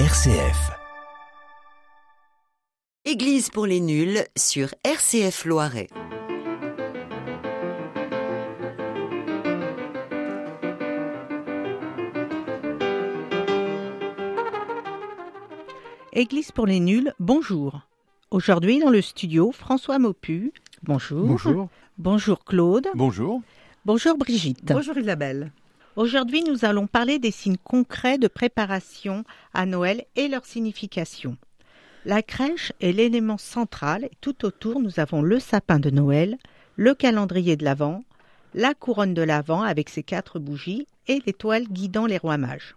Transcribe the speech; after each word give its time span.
RCF. 0.00 0.72
Église 3.04 3.48
pour 3.48 3.64
les 3.64 3.78
nuls 3.78 4.24
sur 4.36 4.74
RCF 4.82 5.44
Loiret. 5.44 5.86
Église 16.12 16.50
pour 16.50 16.66
les 16.66 16.80
nuls, 16.80 17.14
bonjour. 17.20 17.82
Aujourd'hui 18.32 18.80
dans 18.80 18.90
le 18.90 19.00
studio, 19.00 19.52
François 19.52 20.00
Maupu. 20.00 20.52
Bonjour. 20.82 21.24
Bonjour. 21.28 21.68
Bonjour 21.98 22.44
Claude. 22.44 22.88
Bonjour. 22.96 23.42
Bonjour 23.84 24.18
Brigitte. 24.18 24.72
Bonjour 24.72 24.98
Isabelle. 24.98 25.52
Aujourd'hui, 25.96 26.42
nous 26.42 26.64
allons 26.64 26.88
parler 26.88 27.20
des 27.20 27.30
signes 27.30 27.56
concrets 27.56 28.18
de 28.18 28.26
préparation 28.26 29.22
à 29.52 29.64
Noël 29.64 30.04
et 30.16 30.26
leur 30.26 30.44
signification. 30.44 31.36
La 32.04 32.20
crèche 32.20 32.72
est 32.80 32.90
l'élément 32.90 33.38
central 33.38 34.08
tout 34.20 34.44
autour, 34.44 34.80
nous 34.80 34.98
avons 34.98 35.22
le 35.22 35.38
sapin 35.38 35.78
de 35.78 35.90
Noël, 35.90 36.36
le 36.74 36.94
calendrier 36.94 37.56
de 37.56 37.64
l'Avent, 37.64 38.02
la 38.54 38.74
couronne 38.74 39.14
de 39.14 39.22
l'Avent 39.22 39.62
avec 39.62 39.88
ses 39.88 40.02
quatre 40.02 40.40
bougies 40.40 40.88
et 41.06 41.22
l'étoile 41.26 41.68
guidant 41.68 42.06
les 42.06 42.18
rois 42.18 42.38
mages. 42.38 42.74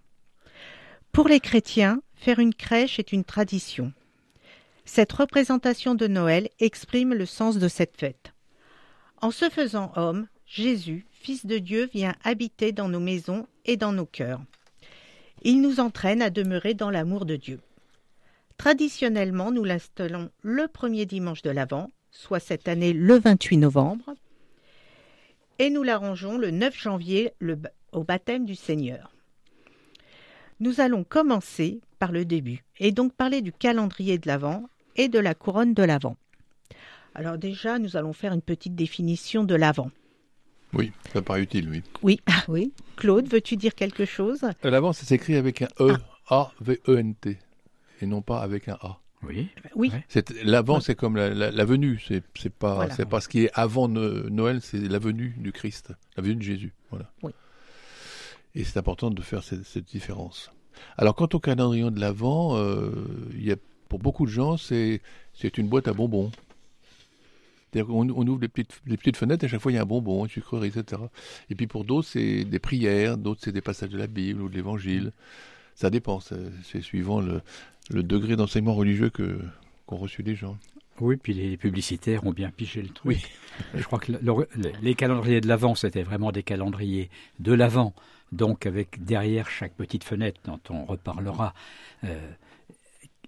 Pour 1.12 1.28
les 1.28 1.40
chrétiens, 1.40 2.04
faire 2.14 2.38
une 2.38 2.54
crèche 2.54 3.00
est 3.00 3.12
une 3.12 3.24
tradition. 3.24 3.94
Cette 4.86 5.12
représentation 5.12 5.96
de 5.96 6.06
Noël 6.06 6.50
exprime 6.60 7.16
le 7.16 7.26
sens 7.26 7.58
de 7.58 7.68
cette 7.68 7.98
fête. 7.98 8.34
En 9.22 9.32
se 9.32 9.50
faisant 9.50 9.92
homme, 9.96 10.28
Jésus, 10.46 11.07
Fils 11.20 11.46
de 11.46 11.58
Dieu, 11.58 11.90
vient 11.94 12.16
habiter 12.24 12.72
dans 12.72 12.90
nos 12.90 13.00
maisons 13.00 13.48
et 13.66 13.76
dans 13.76 13.92
nos 13.92 14.06
cœurs. 14.06 14.42
Il 15.44 15.62
nous 15.62 15.80
entraîne 15.80 16.22
à 16.22 16.30
demeurer 16.30 16.74
dans 16.74 16.90
l'amour 16.90 17.26
de 17.26 17.36
Dieu. 17.36 17.60
Traditionnellement, 18.58 19.52
nous 19.52 19.64
l'installons 19.64 20.30
le 20.42 20.68
premier 20.68 21.06
dimanche 21.06 21.42
de 21.42 21.50
l'Avent, 21.50 21.92
soit 22.12 22.40
cette 22.40 22.68
année 22.68 22.94
le 22.94 23.20
28 23.20 23.58
novembre, 23.58 24.14
et 25.60 25.70
nous 25.70 25.84
l'arrangeons 25.84 26.38
le 26.38 26.52
9 26.52 26.78
janvier 26.78 27.34
au 27.92 28.04
baptême 28.04 28.46
du 28.46 28.56
Seigneur. 28.56 29.12
Nous 30.60 30.82
allons 30.82 31.04
commencer 31.04 31.82
par 32.00 32.12
le 32.12 32.26
début, 32.26 32.64
et 32.80 32.92
donc 32.92 33.14
parler 33.14 33.42
du 33.42 33.52
calendrier 33.52 34.18
de 34.18 34.28
l'Avent 34.28 34.64
et 34.96 35.08
de 35.08 35.20
la 35.20 35.36
couronne 35.36 35.74
de 35.74 35.84
l'Avent. 35.84 36.16
Alors 37.14 37.38
déjà, 37.38 37.80
nous 37.80 37.98
allons 37.98 38.14
faire 38.14 38.34
une 38.34 38.42
petite 38.42 38.76
définition 38.76 39.44
de 39.44 39.56
l'Avent. 39.56 39.92
Oui, 40.74 40.92
ça 41.14 41.22
paraît 41.22 41.42
utile, 41.44 41.70
oui. 41.70 41.82
Oui. 42.04 42.20
oui. 42.48 42.72
Claude, 42.98 43.28
veux-tu 43.28 43.56
dire 43.56 43.74
quelque 43.76 44.06
chose? 44.06 44.42
L'Avent, 44.64 44.94
ça 44.94 45.06
s'écrit 45.06 45.36
avec 45.36 45.62
un 45.62 45.68
E, 45.80 45.96
A-V-E-N-T, 46.30 47.38
et 48.02 48.06
non 48.06 48.22
pas 48.22 48.42
avec 48.42 48.68
un 48.68 48.78
A. 48.82 49.00
Oui. 49.24 49.48
Oui. 49.76 49.92
L'avant, 50.44 50.80
c'est 50.80 50.94
comme 50.96 51.16
la, 51.16 51.30
la, 51.34 51.50
la 51.52 51.66
venue. 51.66 52.00
C'est 52.08 52.24
c'est 52.38 52.54
pas 52.54 52.76
Voilà. 52.76 52.94
c'est 52.94 53.06
pas 53.08 53.20
ce 53.20 53.28
qui 53.28 53.46
est 53.46 53.52
avant 53.56 53.88
no- 53.88 54.30
Noël, 54.30 54.62
c'est 54.62 54.78
la 54.80 55.00
venue 55.00 55.34
du 55.40 55.52
Christ, 55.52 55.92
la 56.16 56.22
venue 56.24 56.36
de 56.36 56.42
Jésus. 56.44 56.74
Voilà. 56.92 57.12
Oui. 57.24 57.32
Et 58.54 58.64
c'est 58.64 58.78
important 58.78 59.10
de 59.10 59.22
faire 59.22 59.44
cette, 59.44 59.66
cette 59.66 59.86
différence. 59.86 60.52
Alors, 60.98 61.16
quant 61.16 61.28
au 61.34 61.40
calendrier 61.40 61.90
de 61.90 62.00
l'Avent, 62.00 62.58
euh, 62.58 62.92
il 63.34 63.44
y 63.44 63.52
a 63.52 63.56
pour 63.90 63.98
beaucoup 64.00 64.26
de 64.28 64.32
gens, 64.32 64.58
c'est 64.58 65.02
c'est 65.34 65.58
une 65.58 65.68
boîte 65.68 65.88
à 65.88 65.94
bonbons. 65.94 66.32
C'est-à-dire 67.78 67.94
qu'on 67.94 68.10
on 68.10 68.28
ouvre 68.28 68.42
les 68.42 68.48
petites, 68.48 68.82
les 68.88 68.98
petites 68.98 69.18
fenêtres 69.18 69.44
et 69.44 69.48
à 69.48 69.50
chaque 69.50 69.62
fois 69.62 69.72
il 69.72 69.76
y 69.76 69.78
a 69.78 69.82
un 69.84 69.86
bonbon, 69.86 70.24
une 70.26 70.32
sucrerie, 70.32 70.70
etc. 70.70 71.02
Et 71.50 71.56
puis 71.56 71.68
pour 71.68 71.84
d'autres, 71.86 72.08
c'est 72.08 72.44
des 72.44 72.60
prières, 72.60 73.18
d'autres, 73.18 73.42
c'est 73.44 73.52
des 73.52 73.62
passages 73.62 73.90
de 73.90 73.98
la 73.98 74.08
Bible 74.08 74.42
ou 74.42 74.50
de 74.50 74.56
l'Évangile. 74.56 75.12
Ça 75.76 75.90
dépend, 75.92 76.20
c'est 76.20 76.82
suivant 76.82 77.22
le, 77.22 77.42
le 77.92 78.02
degré 78.02 78.36
d'enseignement 78.36 78.74
religieux 78.74 79.10
que 79.12 79.40
qu'ont 79.86 79.98
reçu 79.98 80.24
les 80.24 80.36
gens. 80.36 80.58
Oui, 81.00 81.18
puis 81.18 81.34
les 81.36 81.56
publicitaires 81.58 82.26
ont 82.26 82.32
bien 82.34 82.50
pigé 82.50 82.82
le 82.82 82.90
truc. 82.90 83.06
Oui. 83.06 83.24
Je 83.76 83.84
crois 83.84 84.00
que 84.00 84.12
le- 84.14 84.20
le- 84.22 84.72
les 84.82 84.96
calendriers 84.96 85.40
de 85.40 85.48
l'Avent, 85.48 85.76
c'était 85.76 86.02
vraiment 86.02 86.32
des 86.32 86.42
calendriers 86.42 87.12
de 87.40 87.54
l'Avent, 87.54 87.94
donc 88.32 88.66
avec 88.66 89.04
derrière 89.06 89.48
chaque 89.50 89.74
petite 89.76 90.04
fenêtre 90.04 90.42
dont 90.46 90.60
on 90.72 90.84
reparlera, 90.86 91.54
euh, 92.04 92.32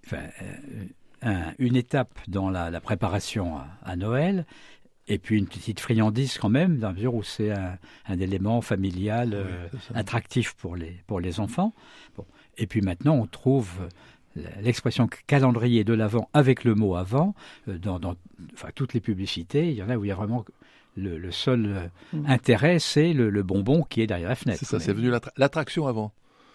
enfin, 0.04 0.24
euh, 0.42 0.84
un- 1.22 1.52
une 1.58 1.76
étape 1.76 2.18
dans 2.28 2.50
la, 2.50 2.70
la 2.70 2.80
préparation 2.80 3.56
à, 3.56 3.66
à 3.84 3.96
Noël, 3.96 4.46
et 5.08 5.18
puis 5.18 5.36
une 5.38 5.46
petite 5.46 5.80
friandise 5.80 6.38
quand 6.38 6.48
même, 6.50 6.78
dans 6.78 6.88
la 6.88 6.94
mesure 6.94 7.14
où 7.14 7.22
c'est 7.22 7.50
un, 7.50 7.78
un 8.06 8.18
élément 8.20 8.60
familial 8.60 9.30
euh, 9.34 9.66
Oui, 9.72 9.78
attractif 9.94 10.54
pour 10.54 10.76
les, 10.76 11.02
pour 11.06 11.18
les 11.20 11.40
enfants. 11.40 11.74
Bon. 12.16 12.24
Et 12.58 12.66
puis 12.66 12.80
maintenant, 12.80 13.14
on 13.16 13.26
trouve 13.26 13.70
l'expression 14.60 15.08
calendrier 15.26 15.82
de 15.84 15.92
l'avant 15.92 16.28
avec 16.32 16.62
le 16.64 16.74
mot 16.74 16.94
avant 16.94 17.34
euh, 17.68 17.78
dans, 17.78 17.98
dans 17.98 18.14
enfin, 18.54 18.68
toutes 18.74 18.94
les 18.94 19.00
publicités. 19.00 19.70
Il 19.70 19.74
y 19.76 19.82
en 19.82 19.88
a 19.90 19.96
où 19.96 20.04
il 20.04 20.08
y 20.08 20.12
a 20.12 20.14
vraiment 20.14 20.44
le, 20.96 21.18
le 21.18 21.30
seul 21.32 21.66
euh, 21.66 21.86
Mm. 22.12 22.26
intérêt, 22.26 22.78
c'est 22.80 23.12
le, 23.12 23.30
le 23.30 23.42
bonbon 23.44 23.82
qui 23.84 24.00
est 24.02 24.06
derrière 24.08 24.28
la 24.28 24.34
fenêtre. 24.34 24.58
C'est 24.60 24.66
ça, 24.66 24.80
c'est 24.80 24.92
venu 24.92 25.10
l'attra- 25.10 25.30
l'attraction 25.36 25.86
avant, 25.86 26.12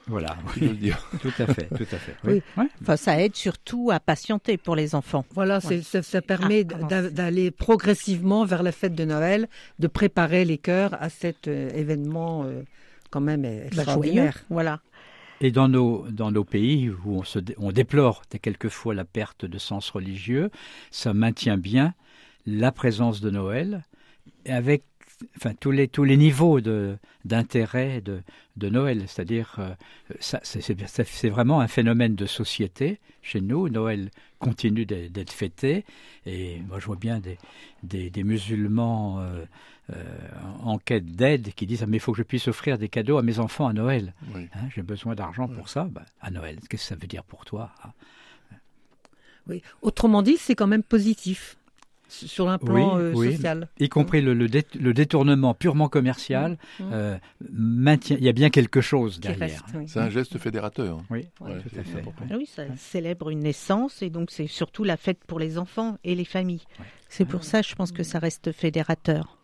Voilà, 0.07 0.37
si 0.53 0.59
je 0.59 0.65
veux 0.65 0.71
le 0.71 0.77
dire. 0.77 1.09
tout 1.21 1.31
à 1.39 1.47
fait, 1.47 1.67
tout 1.69 1.87
à 1.91 1.97
fait. 1.97 2.15
Oui. 2.25 2.41
Enfin, 2.81 2.95
ça 2.95 3.19
aide 3.21 3.35
surtout 3.35 3.89
à 3.91 3.99
patienter 3.99 4.57
pour 4.57 4.75
les 4.75 4.93
enfants. 4.93 5.25
Voilà, 5.33 5.59
ça, 5.61 6.03
ça 6.03 6.21
permet 6.21 6.65
Ah, 6.91 7.01
d'aller 7.09 7.49
progressivement 7.51 8.45
vers 8.45 8.61
la 8.63 8.71
fête 8.71 8.93
de 8.95 9.03
Noël, 9.05 9.47
de 9.79 9.87
préparer 9.87 10.45
les 10.45 10.57
cœurs 10.59 10.95
à 11.01 11.09
cet 11.09 11.47
euh, 11.47 11.69
événement 11.73 12.43
euh, 12.45 12.61
quand 13.09 13.21
même 13.21 13.41
Bah, 13.41 13.49
joyeux. 13.49 13.65
extraordinaire. 13.67 14.43
Voilà. 14.49 14.79
Et 15.41 15.51
dans 15.51 15.67
nos, 15.67 16.05
dans 16.11 16.31
nos 16.31 16.43
pays 16.45 16.89
où 16.89 17.17
on, 17.19 17.23
se, 17.23 17.39
on 17.57 17.71
déplore 17.71 18.21
quelquefois 18.41 18.93
la 18.93 19.05
perte 19.05 19.45
de 19.45 19.57
sens 19.57 19.89
religieux, 19.89 20.49
ça 20.91 21.13
maintient 21.13 21.57
bien 21.57 21.93
la 22.45 22.71
présence 22.71 23.21
de 23.21 23.29
Noël 23.31 23.83
avec 24.47 24.83
enfin, 25.37 25.53
tous, 25.59 25.71
les, 25.71 25.87
tous 25.87 26.03
les 26.03 26.17
niveaux 26.17 26.61
de- 26.61 26.97
d'intérêt 27.23 28.01
de, 28.01 28.21
de 28.57 28.69
Noël. 28.69 29.03
C'est-à-dire, 29.07 29.55
euh, 29.59 29.73
ça, 30.19 30.39
c'est, 30.43 31.29
vraiment 31.29 31.59
un 31.61 31.67
phénomène 31.67 32.15
de 32.15 32.25
société 32.25 32.99
chez 33.21 33.41
nous. 33.41 33.69
Noël 33.69 34.11
continue 34.39 34.85
d'être 34.85 35.31
fêté 35.31 35.85
et 36.25 36.59
moi 36.67 36.79
je 36.79 36.85
vois 36.85 36.97
bien 36.97 37.19
des, 37.19 37.37
des, 37.83 38.09
des 38.11 38.23
musulmans 38.23 39.19
euh, 39.21 39.43
euh, 39.91 40.03
en 40.61 40.77
quête 40.77 41.05
d'aide 41.15 41.53
qui 41.55 41.65
disent 41.65 41.81
ah, 41.83 41.87
mais 41.87 41.97
il 41.97 41.99
faut 41.99 42.11
que 42.11 42.17
je 42.19 42.23
puisse 42.23 42.47
offrir 42.47 42.77
des 42.77 42.89
cadeaux 42.89 43.17
à 43.17 43.23
mes 43.23 43.39
enfants 43.39 43.67
à 43.67 43.73
Noël. 43.73 44.13
Oui. 44.35 44.47
Hein, 44.53 44.67
J'ai 44.75 44.83
besoin 44.83 45.15
d'argent 45.15 45.47
pour 45.47 45.69
ça. 45.69 45.85
Bah, 45.85 46.05
à 46.21 46.29
Noël, 46.29 46.57
qu'est-ce 46.69 46.83
que 46.83 46.89
ça 46.89 46.95
veut 46.95 47.07
dire 47.07 47.23
pour 47.23 47.45
toi? 47.45 47.71
Hein 47.83 47.89
Oui. 49.47 49.61
Autrement 49.81 50.21
dit, 50.21 50.37
c'est 50.37 50.55
quand 50.55 50.67
même 50.67 50.83
positif 50.83 51.57
sur 52.07 52.49
un 52.49 52.57
plan 52.57 52.95
Oui, 52.97 53.01
euh, 53.01 53.13
oui. 53.15 53.31
social. 53.33 53.67
Y 53.79 53.89
compris 53.89 54.21
le, 54.21 54.33
le 54.33 54.47
dé- 54.47 54.65
le 54.79 54.93
détournement 54.93 55.53
purement 55.53 55.89
commercial, 55.89 56.57
Mhm. 56.79 56.89
euh, 56.93 57.17
maintient. 57.51 58.17
Il 58.19 58.23
y 58.25 58.29
a 58.29 58.33
bien 58.33 58.49
quelque 58.49 58.81
chose 58.81 59.15
Qui 59.15 59.21
derrière. 59.27 59.39
reste, 59.63 59.65
oui. 59.75 59.85
C'est 59.87 59.99
un 59.99 60.09
geste 60.09 60.37
fédérateur. 60.37 61.01
Oui, 61.09 61.27
Ouais, 61.41 61.57
tout 61.61 61.69
c'est 61.73 61.79
à 61.79 61.83
fait. 61.83 61.99
important. 61.99 62.25
Ah 62.29 62.35
Oui, 62.37 62.45
ça 62.45 62.63
célèbre 62.77 63.29
une 63.29 63.39
naissance 63.39 64.01
et 64.01 64.09
donc 64.09 64.31
c'est 64.31 64.47
surtout 64.47 64.83
la 64.83 64.97
fête 64.97 65.19
pour 65.27 65.39
les 65.39 65.57
enfants 65.57 65.97
et 66.03 66.15
les 66.15 66.25
familles. 66.25 66.63
Ouais. 66.79 66.85
C'est 67.09 67.25
pour 67.25 67.43
ça, 67.43 67.61
je 67.61 67.73
pense 67.75 67.91
que 67.91 68.03
ça 68.03 68.19
reste 68.19 68.51
fédérateur. 68.51 69.37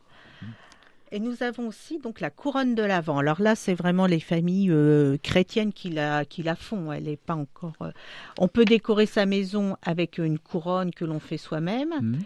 Et 1.13 1.19
nous 1.19 1.43
avons 1.43 1.67
aussi 1.67 1.99
donc 1.99 2.21
la 2.21 2.29
couronne 2.29 2.73
de 2.73 2.83
l'Avent. 2.83 3.17
Alors 3.17 3.41
là, 3.41 3.55
c'est 3.55 3.73
vraiment 3.73 4.05
les 4.05 4.21
familles 4.21 4.71
euh, 4.71 5.17
chrétiennes 5.21 5.73
qui 5.73 5.89
la, 5.89 6.23
qui 6.23 6.41
la 6.41 6.55
font. 6.55 6.91
Elle 6.91 7.03
n'est 7.03 7.17
pas 7.17 7.35
encore. 7.35 7.73
euh, 7.81 7.91
On 8.39 8.47
peut 8.47 8.63
décorer 8.63 9.05
sa 9.05 9.25
maison 9.25 9.75
avec 9.81 10.19
une 10.19 10.39
couronne 10.39 10.91
que 10.93 11.03
l'on 11.03 11.19
fait 11.19 11.37
soi-même 11.37 11.89
Mhm. 12.01 12.19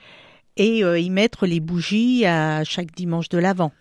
et 0.57 0.84
euh, 0.84 1.00
y 1.00 1.09
mettre 1.09 1.47
les 1.47 1.59
bougies 1.59 2.25
à 2.28 2.63
chaque 2.63 2.94
dimanche 2.94 3.29
de 3.29 3.40
l'Avent. 3.40 3.72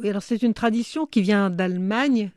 Oui, 0.00 0.08
alors 0.08 0.22
c'est 0.22 0.42
une 0.42 0.54
tradition 0.54 1.04
qui 1.04 1.20
vient 1.20 1.50
d'Allemagne 1.50 2.30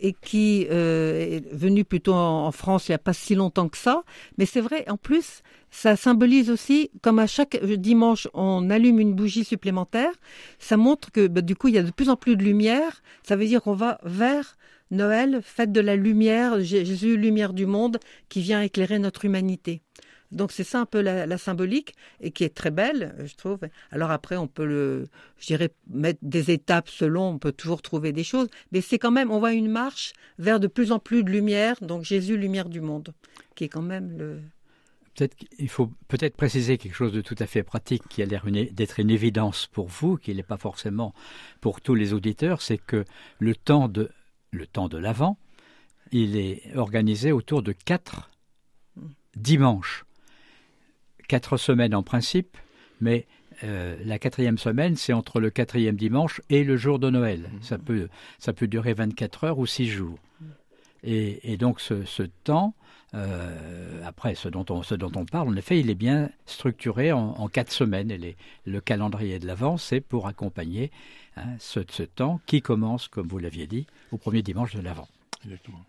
et 0.00 0.12
qui 0.12 0.66
euh, 0.70 1.36
est 1.36 1.54
venue 1.54 1.84
plutôt 1.84 2.14
en, 2.14 2.50
France 2.52 2.88
il 2.88 2.92
n'y 2.92 2.96
a 2.96 2.98
pas 2.98 3.12
si 3.12 3.34
longtemps 3.34 3.68
que 3.68 3.78
ça. 3.78 4.04
Mais 4.36 4.46
c'est 4.46 4.60
vrai, 4.60 4.88
en 4.88 4.96
plus, 4.96 5.42
ça 5.70 5.96
symbolise 5.96 6.50
aussi, 6.50 6.90
comme 7.02 7.18
à 7.18 7.26
chaque 7.26 7.62
dimanche 7.64 8.28
on 8.34 8.70
allume 8.70 9.00
une 9.00 9.14
bougie 9.14 9.44
supplémentaire, 9.44 10.12
ça 10.58 10.76
montre 10.76 11.10
que 11.12 11.26
bah, 11.26 11.40
du 11.40 11.56
coup 11.56 11.68
il 11.68 11.74
y 11.74 11.78
a 11.78 11.82
de 11.82 11.90
plus 11.90 12.08
en 12.08 12.16
plus 12.16 12.36
de 12.36 12.42
lumière. 12.42 13.02
Ça 13.22 13.36
veut 13.36 13.46
dire 13.46 13.62
qu'on 13.62 13.74
va 13.74 13.98
vers 14.04 14.56
Noël, 14.90 15.40
fête 15.42 15.72
de 15.72 15.80
la 15.80 15.96
lumière, 15.96 16.60
Jésus, 16.60 17.16
lumière 17.16 17.52
du 17.52 17.66
monde, 17.66 17.98
qui 18.28 18.40
vient 18.40 18.62
éclairer 18.62 18.98
notre 18.98 19.24
humanité. 19.24 19.82
Donc 20.30 20.52
c'est 20.52 20.64
ça 20.64 20.80
un 20.80 20.86
peu 20.86 21.00
la, 21.00 21.26
la 21.26 21.38
symbolique 21.38 21.94
et 22.20 22.30
qui 22.30 22.44
est 22.44 22.54
très 22.54 22.70
belle, 22.70 23.14
je 23.24 23.34
trouve. 23.34 23.60
Alors 23.90 24.10
après, 24.10 24.36
on 24.36 24.46
peut 24.46 24.66
le, 24.66 25.08
je 25.38 25.46
dirais, 25.46 25.70
mettre 25.88 26.18
des 26.22 26.50
étapes 26.50 26.88
selon, 26.88 27.28
on 27.30 27.38
peut 27.38 27.52
toujours 27.52 27.82
trouver 27.82 28.12
des 28.12 28.24
choses, 28.24 28.48
mais 28.72 28.80
c'est 28.80 28.98
quand 28.98 29.10
même, 29.10 29.30
on 29.30 29.38
voit 29.38 29.52
une 29.52 29.70
marche 29.70 30.12
vers 30.38 30.60
de 30.60 30.66
plus 30.66 30.92
en 30.92 30.98
plus 30.98 31.24
de 31.24 31.30
lumière, 31.30 31.76
donc 31.80 32.04
Jésus, 32.04 32.36
lumière 32.36 32.68
du 32.68 32.80
monde, 32.80 33.14
qui 33.54 33.64
est 33.64 33.68
quand 33.68 33.82
même 33.82 34.16
le. 34.18 34.40
Peut-être 35.14 35.34
qu'il 35.34 35.68
faut 35.68 35.90
peut-être 36.06 36.36
préciser 36.36 36.78
quelque 36.78 36.94
chose 36.94 37.12
de 37.12 37.20
tout 37.20 37.34
à 37.40 37.46
fait 37.46 37.64
pratique 37.64 38.06
qui 38.08 38.22
a 38.22 38.26
l'air 38.26 38.44
d'être 38.46 39.00
une 39.00 39.10
évidence 39.10 39.66
pour 39.66 39.88
vous, 39.88 40.16
qui 40.16 40.32
n'est 40.32 40.44
pas 40.44 40.58
forcément 40.58 41.12
pour 41.60 41.80
tous 41.80 41.96
les 41.96 42.12
auditeurs, 42.12 42.62
c'est 42.62 42.78
que 42.78 43.04
le 43.40 43.56
temps 43.56 43.88
de 43.88 44.10
le 44.52 44.66
temps 44.66 44.88
de 44.88 44.96
l'avant 44.96 45.36
il 46.12 46.36
est 46.36 46.76
organisé 46.76 47.32
autour 47.32 47.62
de 47.62 47.72
quatre 47.72 48.30
dimanches. 49.36 50.04
Quatre 51.28 51.56
semaines 51.56 51.94
en 51.94 52.02
principe, 52.02 52.56
mais 53.00 53.26
euh, 53.64 53.96
la 54.04 54.18
quatrième 54.18 54.58
semaine, 54.58 54.96
c'est 54.96 55.12
entre 55.12 55.40
le 55.40 55.50
quatrième 55.50 55.96
dimanche 55.96 56.40
et 56.48 56.64
le 56.64 56.76
jour 56.76 56.98
de 56.98 57.10
Noël. 57.10 57.50
Ça, 57.60 57.78
peut, 57.78 58.08
ça 58.38 58.52
peut 58.52 58.66
durer 58.66 58.94
24 58.94 59.44
heures 59.44 59.58
ou 59.58 59.66
6 59.66 59.86
jours. 59.88 60.18
Et, 61.04 61.56
donc 61.56 61.80
ce, 61.80 62.22
temps, 62.44 62.74
euh, 63.14 64.02
après 64.04 64.34
ce 64.34 64.48
dont, 64.48 64.64
on, 64.68 64.82
ce 64.82 64.94
dont 64.94 65.12
on 65.14 65.24
parle, 65.24 65.48
en 65.48 65.56
effet, 65.56 65.78
il 65.78 65.90
est 65.90 65.94
bien 65.94 66.28
structuré 66.44 67.12
en, 67.12 67.48
quatre 67.48 67.72
semaines. 67.72 68.10
Et 68.10 68.36
le 68.66 68.80
calendrier 68.80 69.38
de 69.38 69.46
l'Avent, 69.46 69.76
c'est 69.76 70.00
pour 70.00 70.26
accompagner 70.26 70.90
hein, 71.36 71.54
ce, 71.58 71.80
ce, 71.88 72.02
temps 72.02 72.40
qui 72.46 72.62
commence, 72.62 73.06
comme 73.06 73.28
vous 73.28 73.38
l'aviez 73.38 73.66
dit, 73.66 73.86
au 74.12 74.18
premier 74.18 74.42
dimanche 74.42 74.74
de 74.74 74.80
l'Avent. 74.80 75.08
Exactement. 75.44 75.84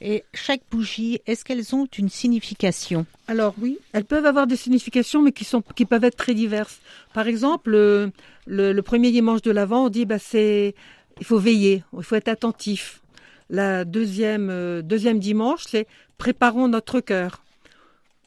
Et 0.00 0.24
chaque 0.32 0.62
bougie, 0.70 1.20
est-ce 1.26 1.44
qu'elles 1.44 1.74
ont 1.74 1.88
une 1.98 2.08
signification? 2.08 3.04
Alors 3.26 3.54
oui, 3.60 3.78
elles 3.92 4.04
peuvent 4.04 4.26
avoir 4.26 4.46
des 4.46 4.56
significations, 4.56 5.22
mais 5.22 5.32
qui, 5.32 5.44
sont, 5.44 5.62
qui 5.74 5.84
peuvent 5.84 6.04
être 6.04 6.16
très 6.16 6.34
diverses. 6.34 6.78
Par 7.14 7.26
exemple, 7.26 7.70
le, 7.70 8.12
le, 8.46 8.80
premier 8.82 9.10
dimanche 9.10 9.42
de 9.42 9.50
l'Avent, 9.50 9.86
on 9.86 9.88
dit 9.88 10.04
bah, 10.04 10.20
c'est 10.20 10.74
il 11.18 11.26
faut 11.26 11.38
veiller, 11.38 11.82
il 11.96 12.04
faut 12.04 12.14
être 12.14 12.28
attentif. 12.28 13.00
La 13.50 13.84
deuxième, 13.84 14.50
euh, 14.50 14.82
deuxième 14.82 15.18
dimanche, 15.18 15.64
c'est 15.68 15.86
préparons 16.16 16.68
notre 16.68 17.00
cœur. 17.00 17.42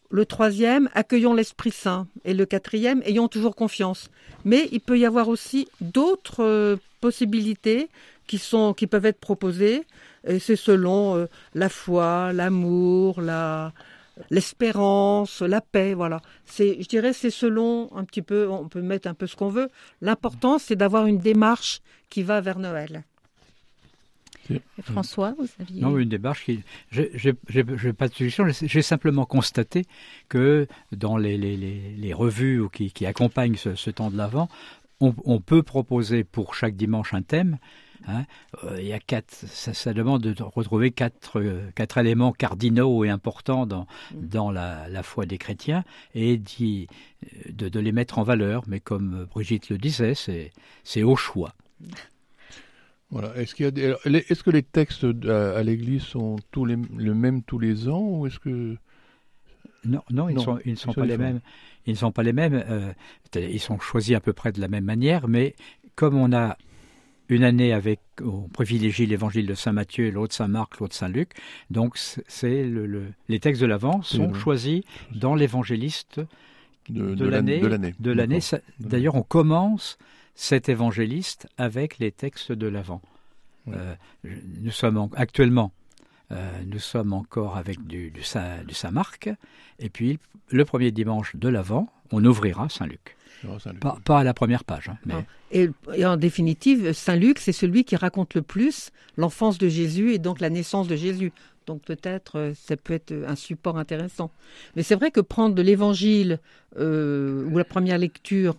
Le 0.10 0.26
troisième, 0.26 0.90
accueillons 0.94 1.34
l'Esprit 1.34 1.72
Saint. 1.72 2.08
Et 2.26 2.34
le 2.34 2.46
quatrième, 2.46 3.02
ayons 3.06 3.30
toujours 3.30 3.56
confiance. 3.56 4.10
Mais 4.44 4.68
il 4.74 4.82
peut 4.82 5.00
y 5.00 5.06
avoir 5.06 5.30
aussi 5.30 5.70
d'autres 5.80 6.44
euh, 6.44 6.76
possibilités 7.00 7.88
qui, 8.28 8.38
sont, 8.38 8.74
qui 8.74 8.88
peuvent 8.88 9.06
être 9.06 9.20
proposées. 9.20 9.84
Et 10.26 10.40
c'est 10.40 10.56
selon 10.56 11.16
euh, 11.16 11.26
la 11.54 11.70
foi, 11.70 12.32
l'amour, 12.34 13.22
la, 13.22 13.74
l'espérance, 14.30 15.42
la 15.42 15.62
paix, 15.62 15.94
voilà. 15.94 16.22
C'est, 16.46 16.82
je 16.82 16.88
dirais, 16.88 17.14
c'est 17.14 17.30
selon 17.30 17.90
un 17.96 18.04
petit 18.04 18.22
peu, 18.22 18.48
on 18.50 18.68
peut 18.68 18.82
mettre 18.82 19.08
un 19.08 19.14
peu 19.14 19.28
ce 19.28 19.36
qu'on 19.36 19.50
veut. 19.50 19.70
L'important, 20.02 20.60
c'est 20.60 20.76
d'avoir 20.76 21.08
une 21.08 21.18
démarche 21.18 21.82
qui 22.10 22.24
va 22.24 22.42
vers 22.42 22.60
Noël. 22.60 23.04
François, 24.84 25.34
vous 25.38 25.48
aviez... 25.60 25.82
Non, 25.82 25.98
une 25.98 26.10
démarche 26.10 26.46
qui... 26.46 26.62
Je 26.92 27.30
n'ai 27.30 27.94
pas 27.94 28.08
de 28.08 28.14
solution, 28.14 28.46
j'ai 28.50 28.82
simplement 28.82 29.26
constaté 29.26 29.86
que 30.30 30.68
dans 30.92 31.16
les, 31.16 31.38
les, 31.38 31.56
les, 31.56 32.14
revues 32.14 32.64
qui, 32.74 32.92
qui 32.92 33.06
accompagnent 33.06 33.56
ce, 33.56 33.90
temps 33.90 34.12
de 34.12 34.18
l'Avent, 34.18 34.50
on, 35.00 35.14
on, 35.24 35.40
peut 35.40 35.64
proposer 35.64 36.24
pour 36.24 36.54
chaque 36.54 36.76
dimanche 36.76 37.14
un 37.14 37.22
thème, 37.22 37.60
Hein. 38.08 38.26
Euh, 38.64 38.78
il 38.80 38.88
y 38.88 38.94
a 38.94 39.00
quatre, 39.00 39.32
ça, 39.32 39.94
demande 39.94 40.22
de 40.22 40.44
retrouver 40.44 40.92
quatre, 40.92 41.40
euh, 41.40 41.70
quatre 41.76 41.98
éléments 41.98 42.32
cardinaux 42.32 43.04
et 43.04 43.10
importants 43.10 43.66
dans, 43.66 43.88
mm. 44.14 44.28
dans 44.28 44.52
la, 44.52 45.04
foi 45.04 45.26
des 45.26 45.38
chrétiens 45.38 45.84
et 46.16 46.38
de, 46.38 47.70
de, 47.70 47.80
les 47.80 47.92
mettre 47.92 48.20
en 48.20 48.24
valeur. 48.24 48.64
Mais 48.68 48.80
comme 48.80 49.28
Brigitte 49.30 49.70
le 49.70 49.78
disait, 49.78 50.14
c'est 50.16 51.04
au 51.04 51.16
choix. 51.16 51.54
Voilà. 53.10 53.36
Est-ce 53.36 53.56
qu'il 53.56 53.66
y 53.66 53.86
a 53.86 53.98
est-ce 54.06 54.44
que 54.44 54.52
les 54.52 54.64
textes 54.64 55.06
à, 55.28 55.62
l'Église 55.64 56.04
sont 56.04 56.38
tous 56.52 56.66
les 56.66 56.78
le 56.96 57.14
même 57.14 57.44
tous 57.44 57.60
les 57.60 57.90
ans 57.90 58.02
ou 58.02 58.28
est-ce 58.28 58.40
que 58.40 58.78
non, 59.84 60.02
non, 60.12 60.30
ils 60.30 60.36
ne 60.36 60.40
sont, 60.40 60.60
ils 60.64 60.78
sont, 60.78 60.94
pas 60.94 61.06
les 61.06 61.18
mêmes. 61.18 61.42
Ils 61.88 61.94
ne 61.94 61.98
sont 61.98 62.12
pas 62.12 62.24
les 62.24 62.34
mêmes. 62.34 62.64
Euh, 62.70 62.94
ils 63.36 63.60
sont 63.60 63.80
choisis 63.80 64.16
à 64.16 64.20
peu 64.20 64.32
près 64.32 64.52
de 64.52 64.62
la 64.62 64.68
même 64.68 64.84
manière, 64.84 65.28
mais 65.28 65.56
comme 65.96 66.16
on 66.16 66.32
a 66.34 66.58
une 67.32 67.46
année 67.46 67.72
avec, 67.72 68.02
on 68.22 68.50
privilégie 68.50 69.06
l'évangile 69.06 69.48
de 69.48 69.54
Saint 69.54 69.72
Matthieu, 69.72 70.12
l'autre 70.12 70.36
Saint 70.36 70.50
Marc, 70.50 70.80
l'autre 70.80 70.94
Saint 70.94 71.08
Luc. 71.08 71.32
Donc, 71.70 71.98
c'est 71.98 72.64
le, 72.64 73.06
les 73.30 73.40
textes 73.40 73.62
de 73.62 73.68
l'Avent 73.68 74.02
sont 74.02 74.34
choisis 74.34 74.84
dans 75.16 75.34
l'évangéliste 75.34 76.20
de, 76.90 77.26
l'année. 77.26 77.60
De 78.00 78.12
l'année. 78.12 78.40
D'ailleurs, 78.82 79.16
on 79.16 79.24
commence 79.24 79.98
cet 80.36 80.68
évangéliste 80.68 81.48
avec 81.58 82.00
les 82.00 82.12
textes 82.12 82.52
de 82.52 82.68
l'Avent. 82.68 83.02
Euh, 83.70 83.96
nous 84.60 84.72
sommes 84.72 85.08
actuellement, 85.16 85.72
euh, 86.32 86.52
nous 86.66 86.80
sommes 86.80 87.14
encore 87.14 87.56
avec 87.56 87.86
du, 87.88 88.12
du, 88.12 88.24
Saint, 88.24 88.64
du 88.68 88.74
Saint 88.74 88.92
Marc, 88.92 89.30
et 89.80 89.90
puis 89.90 90.20
le 90.50 90.66
premier 90.66 90.92
dimanche 90.92 91.36
de 91.38 91.48
l'Avent, 91.48 91.88
on 92.12 92.26
ouvrira 92.26 92.68
Saint 92.68 92.88
Luc. 93.44 93.80
Pas, 94.04 94.20
à 94.20 94.24
la 94.24 94.34
première 94.34 94.64
page. 94.64 94.90
Hein, 94.90 94.98
mais... 95.06 95.70
et, 95.96 96.06
en 96.06 96.18
définitive, 96.18 96.94
Saint 96.94 97.16
Luc, 97.16 97.40
c'est 97.40 97.52
celui 97.52 97.84
qui 97.84 97.96
raconte 97.96 98.34
le 98.36 98.42
plus 98.42 98.92
l'enfance 99.18 99.58
de 99.58 99.68
Jésus 99.68 100.14
et 100.14 100.20
donc 100.20 100.40
la 100.40 100.50
naissance 100.50 100.88
de 100.88 100.96
Jésus. 100.96 101.32
Donc 101.68 101.84
peut-être 101.84 102.38
euh, 102.38 102.54
ça 102.56 102.76
peut 102.76 102.94
être 102.94 103.14
un 103.28 103.36
support 103.36 103.78
intéressant. 103.78 104.32
Mais 104.76 104.84
c'est 104.84 104.96
vrai 104.96 105.12
que 105.12 105.22
prendre 105.22 105.56
de 105.56 105.62
l'évangile 105.62 106.40
euh, 106.78 107.46
ou 107.46 107.58
la 107.58 107.66
première 107.66 107.98
lecture 107.98 108.56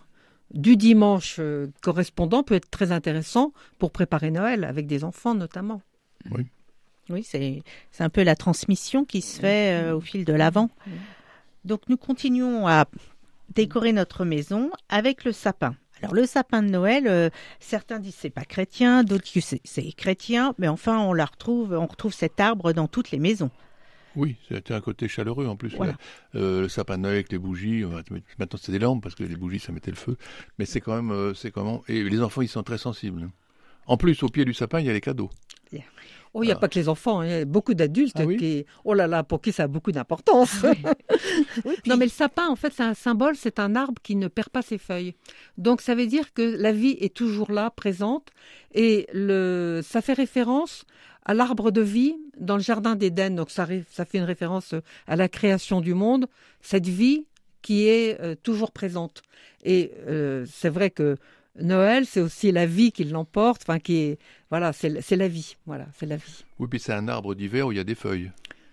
du 0.53 0.77
dimanche 0.77 1.37
euh, 1.39 1.67
correspondant 1.81 2.43
peut 2.43 2.55
être 2.55 2.69
très 2.69 2.91
intéressant 2.91 3.53
pour 3.79 3.91
préparer 3.91 4.31
Noël, 4.31 4.63
avec 4.63 4.87
des 4.87 5.03
enfants 5.03 5.35
notamment. 5.35 5.81
Oui. 6.31 6.45
Oui, 7.09 7.21
c'est 7.23 7.61
un 7.99 8.09
peu 8.09 8.23
la 8.23 8.37
transmission 8.37 9.03
qui 9.03 9.21
se 9.21 9.41
fait 9.41 9.91
au 9.91 9.99
fil 9.99 10.23
de 10.23 10.31
l'avant. 10.31 10.69
Donc 11.65 11.81
nous 11.89 11.97
continuons 11.97 12.65
à 12.65 12.85
décorer 13.49 13.93
notre 13.93 14.25
maison 14.25 14.71
avec 14.89 15.23
le 15.23 15.31
sapin. 15.31 15.75
Alors 16.01 16.15
le 16.15 16.25
sapin 16.25 16.61
de 16.61 16.69
Noël, 16.69 17.07
euh, 17.07 17.29
certains 17.59 17.99
disent 17.99 18.15
c'est 18.19 18.29
pas 18.29 18.43
chrétien, 18.43 19.03
d'autres 19.03 19.23
disent 19.31 19.55
c'est 19.63 19.91
chrétien, 19.93 20.53
mais 20.57 20.67
enfin 20.67 20.99
on 20.99 21.13
la 21.13 21.25
retrouve, 21.25 21.73
on 21.73 21.85
retrouve 21.85 22.13
cet 22.13 22.39
arbre 22.39 22.73
dans 22.73 22.87
toutes 22.87 23.11
les 23.11 23.19
maisons. 23.19 23.51
Oui, 24.15 24.35
c'était 24.47 24.73
un 24.73 24.81
côté 24.81 25.07
chaleureux 25.07 25.47
en 25.47 25.55
plus. 25.55 25.75
Euh, 26.35 26.61
le 26.61 26.69
sapin 26.69 26.97
de 26.97 27.03
Noël 27.03 27.15
avec 27.15 27.31
les 27.31 27.37
bougies, 27.37 27.83
maintenant 28.37 28.59
c'est 28.61 28.71
des 28.71 28.79
lampes 28.79 29.01
parce 29.01 29.15
que 29.15 29.23
les 29.23 29.35
bougies 29.35 29.59
ça 29.59 29.71
mettait 29.71 29.91
le 29.91 29.97
feu, 29.97 30.17
mais 30.59 30.65
c'est 30.65 30.81
quand 30.81 30.95
même, 30.95 31.11
euh, 31.11 31.33
c'est 31.33 31.51
comment 31.51 31.83
Et 31.87 32.03
les 32.03 32.21
enfants 32.21 32.41
ils 32.41 32.49
sont 32.49 32.63
très 32.63 32.77
sensibles. 32.77 33.29
En 33.85 33.97
plus, 33.97 34.23
au 34.23 34.29
pied 34.29 34.45
du 34.45 34.53
sapin 34.53 34.79
il 34.81 34.85
y 34.85 34.89
a 34.89 34.93
les 34.93 35.01
cadeaux. 35.01 35.29
Oh, 36.35 36.41
il 36.41 36.47
n'y 36.47 36.51
a 36.51 36.55
pas 36.55 36.67
que 36.67 36.79
les 36.79 36.89
enfants, 36.89 37.19
hein. 37.19 37.27
il 37.27 37.31
y 37.31 37.35
a 37.35 37.45
beaucoup 37.45 37.75
d'adultes 37.75 38.15
ah 38.17 38.25
qui, 38.25 38.65
oh 38.85 38.95
là 38.95 39.05
là, 39.05 39.23
pour 39.23 39.39
qui 39.39 39.51
ça 39.51 39.63
a 39.63 39.67
beaucoup 39.67 39.91
d'importance. 39.91 40.63
Ah 40.63 40.73
non, 41.85 41.95
mais 41.95 42.05
le 42.05 42.11
sapin, 42.11 42.47
en 42.47 42.55
fait, 42.55 42.73
c'est 42.75 42.83
un 42.83 42.95
symbole, 42.95 43.35
c'est 43.35 43.59
un 43.59 43.75
arbre 43.75 44.01
qui 44.01 44.15
ne 44.15 44.27
perd 44.27 44.49
pas 44.49 44.63
ses 44.63 44.79
feuilles. 44.79 45.13
Donc, 45.59 45.81
ça 45.81 45.93
veut 45.93 46.07
dire 46.07 46.33
que 46.33 46.41
la 46.41 46.71
vie 46.71 46.97
est 46.99 47.13
toujours 47.13 47.51
là, 47.51 47.69
présente, 47.69 48.29
et 48.73 49.07
le, 49.13 49.81
ça 49.83 50.01
fait 50.01 50.13
référence 50.13 50.85
à 51.23 51.35
l'arbre 51.35 51.69
de 51.69 51.81
vie 51.81 52.15
dans 52.39 52.55
le 52.55 52.63
jardin 52.63 52.95
d'Éden. 52.95 53.35
Donc, 53.35 53.51
ça, 53.51 53.67
ça 53.91 54.03
fait 54.03 54.17
une 54.17 54.23
référence 54.23 54.73
à 55.05 55.15
la 55.15 55.29
création 55.29 55.81
du 55.81 55.93
monde, 55.93 56.25
cette 56.61 56.87
vie 56.87 57.27
qui 57.61 57.87
est 57.87 58.19
euh, 58.21 58.35
toujours 58.41 58.71
présente. 58.71 59.21
Et 59.63 59.91
euh, 60.07 60.45
c'est 60.51 60.69
vrai 60.69 60.89
que 60.89 61.15
Noël, 61.59 62.05
c'est 62.05 62.21
aussi 62.21 62.51
la 62.51 62.65
vie 62.65 62.91
qui 62.91 63.03
l'emporte, 63.03 63.61
enfin 63.67 63.79
qui 63.79 63.97
est, 63.97 64.19
voilà, 64.49 64.73
c'est 64.73 65.15
la 65.15 65.27
vie, 65.27 65.55
voilà, 65.65 65.85
c'est 65.97 66.07
la 66.07 66.15
vie. 66.15 66.43
Oui, 66.59 66.67
puis 66.67 66.79
c'est 66.79 66.93
un 66.93 67.07
arbre 67.07 67.35
d'hiver 67.35 67.67
où 67.67 67.71
il 67.71 67.77
y 67.77 67.81
a 67.81 67.83
des 67.83 67.95
feuilles. 67.95 68.31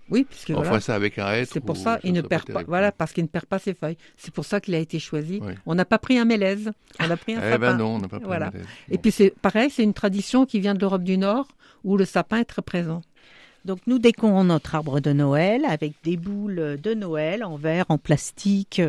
Oui, 0.09 0.27
puisque 0.29 0.51
on 0.51 0.63
voilà, 0.63 0.81
ça 0.81 0.95
avec 0.95 1.19
un 1.19 1.31
hêtre. 1.33 1.51
C'est 1.53 1.61
pour 1.61 1.77
ça 1.77 2.01
il 2.03 2.13
ne 2.13 2.21
perd 2.21 2.51
pas, 2.53 2.65
voilà, 2.65 2.91
parce 2.91 3.13
qu'il 3.13 3.23
ne 3.23 3.29
perd 3.29 3.47
pas 3.47 3.59
ses 3.59 3.75
feuilles. 3.75 3.97
C'est 4.17 4.35
pour 4.35 4.45
ça 4.45 4.61
qu'il 4.61 4.75
a 4.75 4.79
été 4.79 4.99
choisi. 4.99 5.41
On 5.67 5.75
n'a 5.75 5.85
pas 5.85 5.99
pris 5.99 6.19
un 6.19 6.25
mélèze, 6.25 6.73
on 6.99 7.11
a 7.11 7.17
pris 7.17 7.35
un 7.35 7.55
eh 7.55 7.59
ben 7.59 7.77
non, 7.77 7.97
on 7.97 7.99
n'a 7.99 8.09
pas 8.09 8.19
pris 8.19 8.33
un 8.33 8.51
mélèze. 8.51 8.67
Et 8.91 8.99
puis 8.99 9.13
c'est 9.13 9.31
pareil, 9.41 9.71
c'est 9.71 9.85
une 9.85 9.95
tradition 9.95 10.47
qui 10.47 10.59
vient 10.59 10.75
de 10.75 10.81
l'Europe 10.81 11.05
du 11.05 11.19
Nord 11.19 11.49
où 11.85 11.97
le 11.97 12.05
sapin 12.05 12.39
est 12.39 12.45
très 12.45 12.63
présent. 12.63 13.03
Donc 13.65 13.81
nous 13.87 13.99
décorons 13.99 14.45
notre 14.45 14.75
arbre 14.75 15.01
de 15.01 15.13
Noël 15.13 15.65
avec 15.67 15.93
des 16.03 16.17
boules 16.17 16.79
de 16.83 16.95
Noël 16.95 17.45
en 17.45 17.57
verre, 17.57 17.85
en 17.91 17.99
plastique. 17.99 18.81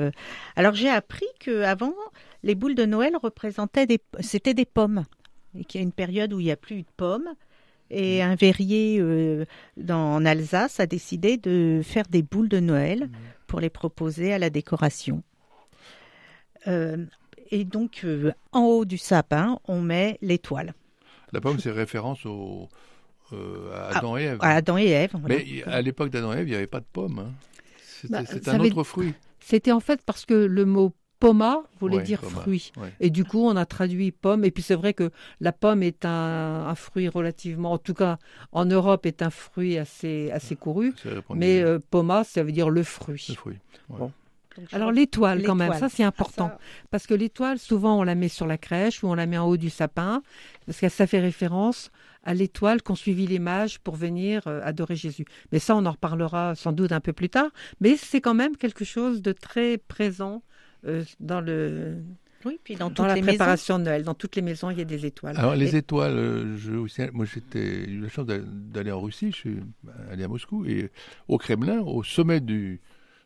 Alors 0.56 0.74
j'ai 0.74 0.90
appris 0.90 1.28
que 1.40 1.64
avant 1.64 1.94
les 2.44 2.56
boules 2.56 2.76
de 2.76 2.86
Noël 2.86 3.16
représentaient 3.22 3.86
des, 3.86 4.00
c'était 4.20 4.54
des 4.54 4.66
pommes, 4.66 5.04
et 5.58 5.64
qu'il 5.64 5.80
y 5.80 5.84
a 5.84 5.86
une 5.86 5.92
période 5.92 6.34
où 6.34 6.40
il 6.40 6.46
n'y 6.46 6.52
a 6.52 6.58
plus 6.58 6.82
de 6.82 6.88
pommes. 6.98 7.30
Et 7.90 8.20
mm. 8.20 8.26
un 8.26 8.36
verrier 8.36 9.00
euh, 9.00 9.46
dans, 9.78 10.16
en 10.16 10.26
Alsace 10.26 10.80
a 10.80 10.86
décidé 10.86 11.38
de 11.38 11.82
faire 11.84 12.06
des 12.10 12.22
boules 12.24 12.50
de 12.50 12.60
Noël 12.60 13.08
mm. 13.08 13.12
pour 13.48 13.60
les 13.60 13.70
proposer 13.70 14.34
à 14.34 14.40
la 14.40 14.50
décoration. 14.50 15.24
Euh, 16.68 17.06
et 17.50 17.66
donc, 17.66 18.02
euh, 18.06 18.32
en 18.54 18.62
haut 18.62 18.86
du 18.86 18.98
sapin, 18.98 19.60
on 19.68 19.82
met 19.82 20.18
l'étoile. 20.22 20.74
La 21.34 21.42
pomme, 21.42 21.60
c'est 21.60 21.72
référence 21.72 22.26
au, 22.26 22.70
à 23.34 23.90
ah, 23.92 23.98
Adam 23.98 24.18
et 24.18 24.24
Ève. 24.24 24.38
À 24.42 24.56
Adam 24.56 24.78
et 24.78 24.88
Ève. 24.88 25.16
Mais 25.28 25.64
à 25.66 25.82
l'époque 25.82 26.10
d'Adam 26.10 26.34
et 26.34 26.38
Ève, 26.38 26.48
il 26.48 26.52
n'y 26.52 26.56
avait 26.56 26.68
pas 26.68 26.80
de 26.80 26.86
pommes. 26.92 27.20
Hein. 27.20 27.34
C'est 27.86 28.10
bah, 28.10 28.22
un 28.48 28.60
autre 28.60 28.84
fruit. 28.84 29.14
C'était 29.40 29.72
en 29.72 29.80
fait 29.80 30.02
parce 30.06 30.26
que 30.26 30.34
le 30.34 30.66
mot 30.66 30.94
Poma 31.22 31.62
voulait 31.80 32.02
dire 32.02 32.22
fruit. 32.22 32.74
Et 33.00 33.12
du 33.12 33.24
coup, 33.24 33.46
on 33.46 33.56
a 33.56 33.66
traduit 33.66 34.12
pomme. 34.12 34.44
Et 34.44 34.50
puis 34.52 34.64
c'est 34.64 34.76
vrai 34.76 34.94
que 34.94 35.12
la 35.40 35.52
pomme 35.52 35.84
est 35.84 36.04
un, 36.04 36.74
fruit 36.76 37.08
relativement, 37.08 37.74
en 37.74 37.78
tout 37.78 37.94
cas 37.94 38.18
en 38.52 38.66
Europe, 38.66 39.06
est 39.06 39.22
un 39.22 39.30
fruit 39.30 39.78
assez, 39.78 40.32
assez 40.32 40.56
couru. 40.56 40.94
Mais 41.30 41.62
euh, 41.62 41.80
poma, 41.92 42.24
ça 42.24 42.44
veut 42.44 42.52
dire 42.52 42.70
le 42.70 42.84
fruit. 42.84 43.28
Le 43.30 43.36
fruit. 43.36 43.58
Alors 44.74 44.92
l'étoile 44.92 45.44
quand 45.44 45.56
même, 45.56 45.74
ça 45.74 45.88
c'est 45.88 46.04
important. 46.04 46.52
Parce 46.90 47.08
que 47.08 47.14
l'étoile, 47.14 47.60
souvent 47.60 48.00
on 48.00 48.04
la 48.04 48.16
met 48.16 48.28
sur 48.28 48.48
la 48.48 48.58
crèche 48.58 49.04
ou 49.04 49.08
on 49.08 49.14
la 49.14 49.28
met 49.28 49.38
en 49.38 49.48
haut 49.48 49.58
du 49.58 49.70
sapin, 49.70 50.24
parce 50.66 50.80
que 50.80 50.90
ça 50.90 51.08
fait 51.08 51.20
référence 51.20 51.92
à 52.24 52.34
l'étoile 52.34 52.82
qu'ont 52.82 52.96
suivi 52.96 53.28
les 53.28 53.40
mages 53.40 53.80
pour 53.80 53.96
venir 53.96 54.48
euh, 54.48 54.62
adorer 54.64 54.96
Jésus. 54.96 55.26
Mais 55.52 55.60
ça, 55.60 55.76
on 55.76 55.86
en 55.86 55.92
reparlera 55.92 56.56
sans 56.56 56.72
doute 56.72 56.92
un 56.92 57.00
peu 57.00 57.14
plus 57.14 57.30
tard. 57.30 57.50
Mais 57.80 57.96
c'est 57.98 58.22
quand 58.22 58.36
même 58.36 58.58
quelque 58.58 58.86
chose 58.86 59.22
de 59.22 59.32
très 59.32 59.78
présent 59.78 60.44
euh, 60.86 61.04
dans 61.20 61.42
le 61.42 61.98
Oui, 62.46 62.60
puis 62.64 62.76
dans, 62.76 62.90
dans 62.90 62.94
toutes 62.96 63.06
la 63.08 63.16
les 63.16 63.22
maisons. 63.22 63.28
préparation 63.38 63.80
de 63.80 63.84
Noël. 63.84 64.04
Dans 64.04 64.14
toutes 64.16 64.36
les 64.36 64.42
maisons, 64.42 64.70
il 64.72 64.78
y 64.78 64.82
a 64.82 64.86
des 64.86 65.06
étoiles. 65.06 65.38
Alors 65.38 65.56
les 65.56 65.76
Et- 65.76 65.80
étoiles, 65.80 66.14
euh, 66.18 66.58
je, 66.58 66.74
aussi, 66.74 67.02
moi 67.14 67.26
j'étais 67.26 67.86
j'ai 67.86 67.92
eu 67.92 68.00
la 68.02 68.10
chance 68.10 68.26
d'a- 68.26 68.40
d'aller 68.40 68.92
en 68.92 69.00
Russie, 69.02 69.32
je 69.32 69.36
suis 69.38 69.58
allé 70.10 70.24
à 70.24 70.28
Moscou 70.28 70.66
et 70.66 70.90
au 71.28 71.38
Kremlin, 71.38 71.80
au 71.82 72.04
sommet 72.04 72.40
du, 72.40 72.80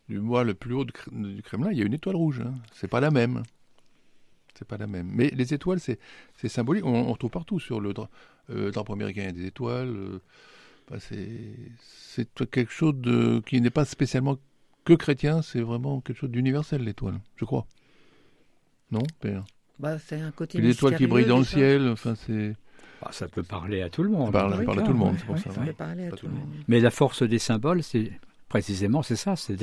du 0.09 0.19
mois 0.19 0.43
le 0.43 0.53
plus 0.53 0.73
haut 0.73 0.85
du 0.85 0.91
Kr- 0.91 1.35
du 1.35 1.41
Kremlin, 1.41 1.71
il 1.71 1.77
y 1.77 1.81
a 1.81 1.85
une 1.85 1.93
étoile 1.93 2.15
rouge. 2.17 2.41
Hein. 2.41 2.53
C'est 2.73 2.89
pas 2.89 2.99
la 2.99 3.09
même. 3.11 3.43
C'est 4.57 4.67
pas 4.67 4.77
la 4.77 4.87
même. 4.87 5.09
Mais 5.13 5.29
les 5.35 5.53
étoiles, 5.53 5.79
c'est 5.79 5.99
symbolique. 6.47 6.85
On, 6.85 7.09
on 7.09 7.15
trouve 7.15 7.29
partout 7.31 7.59
sur 7.59 7.81
le 7.81 7.93
dra- 7.93 8.09
euh, 8.49 8.71
drapeau 8.71 8.93
américain, 8.93 9.21
il 9.23 9.25
y 9.25 9.29
a 9.29 9.31
des 9.33 9.45
étoiles. 9.47 9.89
euh, 9.95 10.19
c'est 10.99 11.27
c'est 11.81 12.45
quelque 12.51 12.71
chose 12.71 12.93
de 12.95 13.41
qui 13.45 13.59
n'est 13.59 13.69
pas 13.71 13.85
spécialement 13.85 14.37
que 14.85 14.93
chrétien. 14.93 15.41
C'est 15.41 15.61
vraiment 15.61 15.99
quelque 16.01 16.17
chose 16.19 16.29
d'universel 16.31 16.81
l'étoile, 16.83 17.19
je 17.35 17.43
crois. 17.45 17.65
Non, 18.91 19.01
père? 19.19 19.43
Bah, 19.79 19.97
c'est 19.99 20.21
un 20.21 20.31
côté 20.31 20.59
Une 20.59 20.65
étoile 20.65 20.95
qui 20.95 21.07
brille 21.07 21.25
dans 21.25 21.39
le 21.39 21.43
ciel. 21.43 21.89
Enfin, 21.89 22.15
c'est 22.15 22.55
Ah, 23.01 23.09
ça 23.11 23.27
peut 23.27 23.43
parler 23.43 23.81
à 23.81 23.89
tout 23.89 24.03
le 24.03 24.09
monde. 24.09 24.27
Ça 24.27 24.31
parle- 24.31 24.53
à 24.53 24.81
tout 24.81 24.87
le 24.93 24.97
monde, 24.97 25.15
c'est 25.19 25.25
pour 25.25 25.37
ça, 25.37 25.51
Ça 25.51 25.59
ouais. 25.59 25.67
peut 25.67 25.73
parler 25.73 26.07
à 26.07 26.09
Pas 26.11 26.15
tout 26.15 26.25
tout 26.27 26.31
le 26.31 26.33
le 26.33 26.39
monde. 26.39 26.49
Mais 26.69 26.79
la 26.79 26.91
force 26.91 27.23
des 27.23 27.39
symboles, 27.39 27.83
c'est 27.83 28.11
précisément 28.47 29.03
c'est 29.03 29.15
ça, 29.17 29.35
c'est 29.35 29.57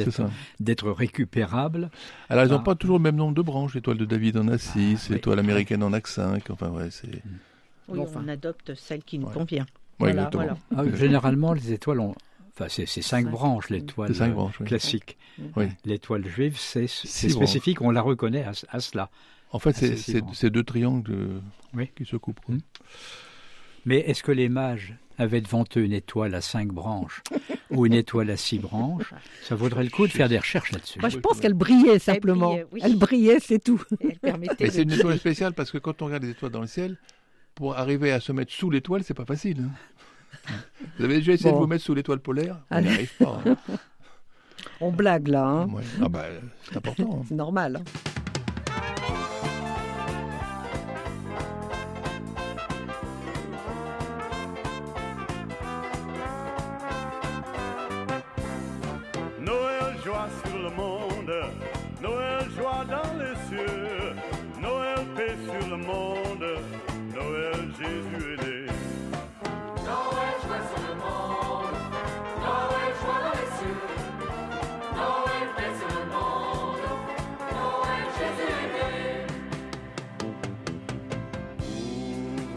d'être 0.60 0.90
récupérable. 0.90 1.90
Alors, 2.28 2.44
elles 2.44 2.50
n'ont 2.50 2.56
Ah. 2.58 2.62
pas 2.62 2.74
toujours 2.74 2.98
le 2.98 3.02
même 3.02 3.16
nombre 3.16 3.34
de 3.34 3.42
branches. 3.42 3.74
L'étoile 3.74 3.96
de 3.96 4.04
David 4.04 4.36
en 4.36 4.48
a 4.48 4.58
6, 4.58 4.98
Ah, 5.04 5.06
oui. 5.08 5.14
l'étoile 5.14 5.38
américaine 5.38 5.82
en 5.82 5.92
a 5.94 6.00
que 6.00 6.08
5. 6.10 6.50
Enfin, 6.50 6.68
ouais, 6.68 6.90
c'est. 6.90 7.22
Oui, 7.88 7.98
Bon, 7.98 8.02
enfin. 8.02 8.22
on 8.24 8.28
adopte 8.28 8.74
celle 8.74 9.02
qui 9.02 9.18
nous 9.18 9.28
Ouais. 9.28 9.34
convient. 9.34 9.62
Ouais, 9.98 10.12
Voilà, 10.12 10.12
exactement. 10.28 10.56
voilà. 10.70 10.92
Ah, 10.92 10.96
généralement, 10.96 11.52
les 11.54 11.72
étoiles 11.72 12.00
ont. 12.00 12.14
Enfin, 12.54 12.66
c'est 12.68 12.87
cinq 12.87 13.02
Cinq. 13.02 13.30
branches, 13.30 13.71
l'étoile 13.71 14.09
C'est 14.09 14.18
5 14.18 14.35
branches. 14.35 14.61
oui. 14.61 14.66
classique. 14.66 15.16
Oui. 15.56 15.66
L'étoile 15.87 16.26
juive, 16.26 16.56
c'est 16.59 16.87
spécifique, 16.87 17.80
on 17.80 17.90
la 17.90 18.02
reconnaît 18.02 18.44
à, 18.44 18.52
à 18.68 18.80
cela. 18.80 19.09
En 19.52 19.59
fait, 19.59 19.73
c'est 19.75 20.50
deux 20.50 20.62
triangles 20.64 21.40
Oui. 21.75 21.90
qui 21.97 22.04
se 22.04 22.16
coupent. 22.16 22.40
quoi. 22.40 22.54
Mm. 22.54 22.61
Mais 23.85 23.99
est-ce 24.00 24.23
que 24.23 24.32
les 24.32 24.49
mages 24.49 24.94
avaient 25.18 25.40
devant 25.40 25.64
eux 25.76 25.80
une 25.85 25.92
étoile 25.92 26.35
à 26.35 26.40
cinq 26.40 26.68
branches 26.68 27.23
ou 27.71 27.85
une 27.87 27.94
étoile 27.94 28.30
à 28.30 28.37
six 28.37 28.59
branches? 28.59 29.12
Ça 29.42 29.54
vaudrait 29.56 29.85
le 29.85 29.90
coup 29.90 30.06
de 30.06 30.12
faire 30.12 30.28
des 30.28 30.38
recherches 30.38 30.73
là-dessus. 30.73 31.00
Moi, 31.00 31.09
je 31.09 31.18
pense 31.18 31.40
qu'elle 31.40 31.54
brillait 31.54 31.99
simplement. 31.99 32.50
brillait, 32.50 32.66
oui. 32.73 32.80
Elle 32.85 32.97
brillait, 32.97 33.40
c'est 33.40 33.59
tout. 33.59 33.82
Et 34.61 34.71
c'est 34.71 34.82
une 34.82 34.92
étoile 34.92 35.18
spéciale 35.26 35.52
parce 35.54 35.71
que 35.73 35.78
quand 35.78 36.00
on 36.02 36.06
regarde 36.06 36.23
les 36.23 36.30
étoiles 36.30 36.52
dans 36.52 36.61
le 36.61 36.66
ciel, 36.66 36.97
pour 37.54 37.76
arriver 37.76 38.12
à 38.12 38.21
se 38.21 38.30
mettre 38.32 38.52
sous 38.52 38.71
l'étoile, 38.71 39.02
c'est 39.04 39.14
pas 39.14 39.25
facile. 39.26 39.62
hein. 39.66 39.71
Vous 40.98 41.04
avez 41.04 41.16
déjà 41.16 41.32
essayé 41.32 41.50
Bon. 41.50 41.56
de 41.58 41.62
vous 41.62 41.68
mettre 41.68 41.84
sous 41.84 41.94
l'étoile 41.94 42.18
polaire? 42.20 42.56
On 42.70 42.80
n'y 42.80 42.86
Allez. 42.88 42.94
arrive 42.96 43.12
pas. 43.18 43.40
hein. 43.46 43.56
On 44.80 44.90
blague 44.92 45.28
là, 45.28 45.44
hein. 45.44 45.68
Ouais. 45.68 45.82
Ah 46.02 46.08
bah, 46.08 46.24
c'est 46.64 46.76
important. 46.76 47.18
hein. 47.20 47.24
c'est 47.28 47.34
normal. 47.34 47.82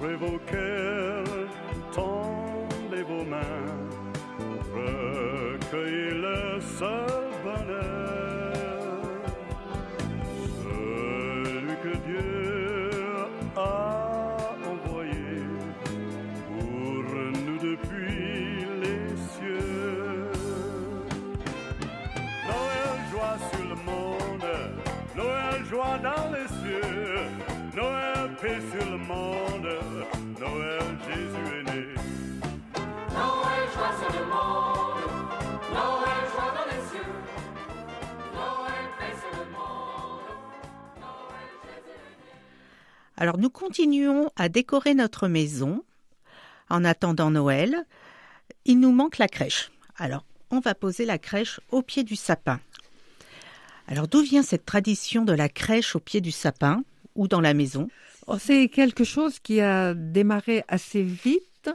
Ouvrez 0.06 0.18
vos 0.18 0.40
cœurs, 0.46 1.24
tendez 1.92 3.02
vos 3.02 3.24
mains, 3.24 3.66
recueillez 4.72 6.12
le 6.12 6.62
seul 6.62 7.32
bonheur, 7.44 8.54
celui 10.62 11.76
que 11.82 11.98
Dieu 12.06 13.02
a 13.56 14.54
envoyé 14.70 15.42
pour 16.50 17.06
nous 17.46 17.58
depuis 17.58 18.68
les 18.84 19.08
cieux. 19.34 20.30
Noël, 22.46 22.96
joie 23.12 23.38
sur 23.52 23.66
le 23.70 23.76
monde, 23.90 24.50
Noël, 25.16 25.66
joie 25.68 25.98
dans 26.04 26.28
les 26.32 26.48
cieux, 26.48 27.26
Noël, 27.76 28.30
paix 28.40 28.62
sur 28.72 28.88
le 28.92 28.98
monde, 28.98 29.45
Alors 43.18 43.38
nous 43.38 43.50
continuons 43.50 44.30
à 44.36 44.50
décorer 44.50 44.94
notre 44.94 45.28
maison 45.28 45.84
en 46.70 46.84
attendant 46.84 47.32
Noël. 47.32 47.86
Il 48.66 48.80
nous 48.80 48.92
manque 48.92 49.18
la 49.18 49.28
crèche. 49.28 49.72
Alors 49.98 50.26
on 50.52 50.60
va 50.60 50.76
poser 50.76 51.06
la 51.06 51.18
crèche 51.18 51.60
au 51.72 51.82
pied 51.82 52.04
du 52.04 52.16
sapin. 52.16 52.60
Alors 53.88 54.08
d'où 54.08 54.22
vient 54.22 54.44
cette 54.44 54.66
tradition 54.66 55.24
de 55.24 55.34
la 55.34 55.50
crèche 55.50 55.96
au 55.96 56.00
pied 56.00 56.22
du 56.22 56.32
sapin 56.32 56.84
ou 57.16 57.28
dans 57.28 57.42
la 57.42 57.54
maison? 57.54 57.88
Oh, 58.28 58.38
C'est 58.40 58.68
quelque 58.68 59.04
chose 59.04 59.40
qui 59.40 59.62
a 59.62 59.94
démarré 59.94 60.64
assez 60.68 61.02
vite, 61.02 61.70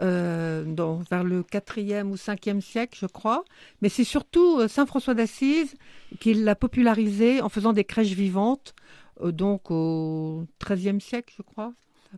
euh, 0.00 0.64
dans- 0.64 0.98
vers 1.10 1.24
le 1.24 1.42
4e 1.42 2.10
ou 2.10 2.16
5e 2.16 2.60
siècle, 2.60 2.98
je 3.00 3.06
crois. 3.06 3.44
Mais 3.82 3.88
c'est 3.88 4.04
surtout 4.04 4.58
euh, 4.60 4.68
Saint 4.68 4.86
François 4.86 5.14
d'Assise 5.14 5.74
qui 6.20 6.34
l'a 6.34 6.54
popularisé 6.54 7.40
en 7.42 7.48
faisant 7.48 7.72
des 7.72 7.84
crèches 7.84 8.12
vivantes, 8.12 8.74
euh, 9.22 9.32
donc 9.32 9.70
au 9.70 10.44
13e 10.58 11.00
siècle, 11.00 11.34
je 11.36 11.42
crois. 11.42 11.72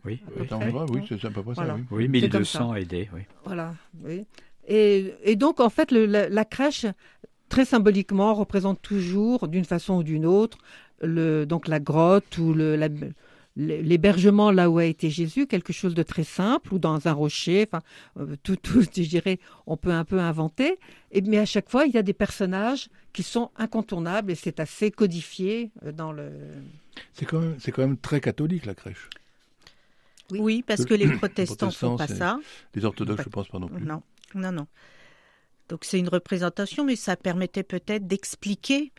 Oui, 0.05 0.19
À 0.25 0.31
peu 0.31 0.39
oui. 0.41 0.47
Oui, 0.89 1.01
c'est 1.07 1.25
à 1.25 1.29
peu 1.29 1.43
près 1.43 1.53
Voilà. 1.53 1.73
ça. 1.73 1.79
Oui. 1.91 2.07
Oui, 2.11 2.19
C'est 2.21 2.29
comme 2.29 2.39
1200 2.39 2.75
aidés, 2.75 3.09
oui. 3.13 3.21
Voilà, 3.45 3.75
oui. 4.03 4.25
Et, 4.67 5.13
et 5.23 5.35
donc, 5.35 5.59
en 5.59 5.69
fait, 5.69 5.91
le- 5.91 6.05
la, 6.07 6.29
la 6.29 6.45
crèche, 6.45 6.85
très 7.49 7.65
symboliquement, 7.65 8.33
représente 8.33 8.81
toujours, 8.81 9.47
d'une 9.47 9.65
façon 9.65 9.97
ou 9.97 10.03
d'une 10.03 10.25
autre, 10.25 10.57
le, 11.01 11.45
donc 11.45 11.67
la 11.67 11.79
grotte 11.79 12.37
ou 12.39 12.53
le, 12.53 12.75
la- 12.75 12.87
l'hébergement 13.55 14.51
là 14.51 14.69
où 14.69 14.79
a 14.79 14.85
été 14.85 15.09
Jésus, 15.09 15.45
quelque 15.47 15.73
chose 15.73 15.93
de 15.93 16.03
très 16.03 16.23
simple, 16.23 16.73
ou 16.73 16.79
dans 16.79 17.07
un 17.07 17.11
rocher, 17.13 17.67
enfin, 17.71 17.83
euh, 18.19 18.35
tout, 18.43 18.55
tout, 18.55 18.81
je 18.95 19.01
dirais, 19.01 19.39
on 19.67 19.77
peut 19.77 19.91
un 19.91 20.05
peu 20.05 20.19
inventer. 20.19 20.79
Et, 21.11 21.21
mais 21.21 21.37
à 21.37 21.45
chaque 21.45 21.69
fois, 21.69 21.85
il 21.85 21.93
y 21.93 21.97
a 21.97 22.03
des 22.03 22.13
personnages 22.13 22.89
qui 23.13 23.21
sont 23.23 23.51
incontournables 23.57 24.31
et 24.31 24.35
c'est 24.35 24.59
assez 24.59 24.89
codifié 24.91 25.71
euh, 25.85 25.91
dans 25.91 26.11
le... 26.11 26.31
C'est 27.13 27.25
quand, 27.25 27.39
même- 27.39 27.55
c'est 27.59 27.71
quand 27.71 27.83
même 27.83 27.97
très 27.97 28.21
catholique, 28.21 28.65
la 28.65 28.73
crèche. 28.75 29.09
Oui. 30.31 30.39
Oui, 30.39 30.63
parce 30.65 30.85
que 30.85 30.93
les 30.93 31.07
protestants 31.17 31.67
protestants, 31.67 31.89
font 31.91 31.97
pas 31.97 32.07
ça. 32.07 32.39
Les 32.73 32.85
orthodoxes, 32.85 33.17
Pas- 33.17 33.23
je 33.23 33.29
pense 33.29 33.47
pas 33.49 33.59
non 33.59 33.67
plus. 33.67 33.85
Non, 33.85 34.01
non, 34.35 34.51
non. 34.51 34.67
Donc 35.69 35.85
c'est 35.85 35.99
une 35.99 36.09
représentation, 36.09 36.85
mais 36.85 36.95
ça 36.95 37.15
permettait 37.15 37.63
peut-être 37.63 38.07
d'expliquer 38.07 38.91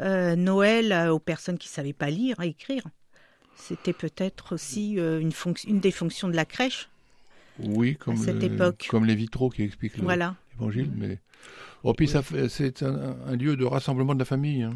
euh, 0.00 0.36
Noël 0.36 0.92
aux 1.10 1.18
personnes 1.18 1.58
qui 1.58 1.68
savaient 1.68 1.92
pas 1.92 2.10
lire 2.10 2.40
et 2.40 2.48
écrire. 2.48 2.82
C'était 3.56 3.92
peut-être 3.92 4.54
aussi 4.54 4.98
euh, 4.98 5.20
une, 5.66 5.80
des 5.80 5.90
fonctions 5.90 6.28
de 6.28 6.36
la 6.36 6.44
crèche. 6.44 6.88
Oui, 7.60 7.96
comme, 7.96 8.16
cette 8.16 8.36
le- 8.42 8.44
époque. 8.44 8.86
comme 8.90 9.04
les 9.04 9.14
vitraux 9.14 9.48
qui 9.50 9.62
expliquent 9.62 9.96
le- 9.98 10.02
Voilà. 10.04 10.34
l'évangile. 10.58 10.90
Mais... 10.96 11.18
Oh, 11.84 11.92
puis 11.94 12.08
c'est 12.08 12.82
un, 12.82 13.16
un 13.26 13.36
lieu 13.36 13.56
de 13.56 13.64
rassemblement 13.64 14.14
de 14.14 14.18
la 14.18 14.24
famille. 14.24 14.62
hein. 14.62 14.74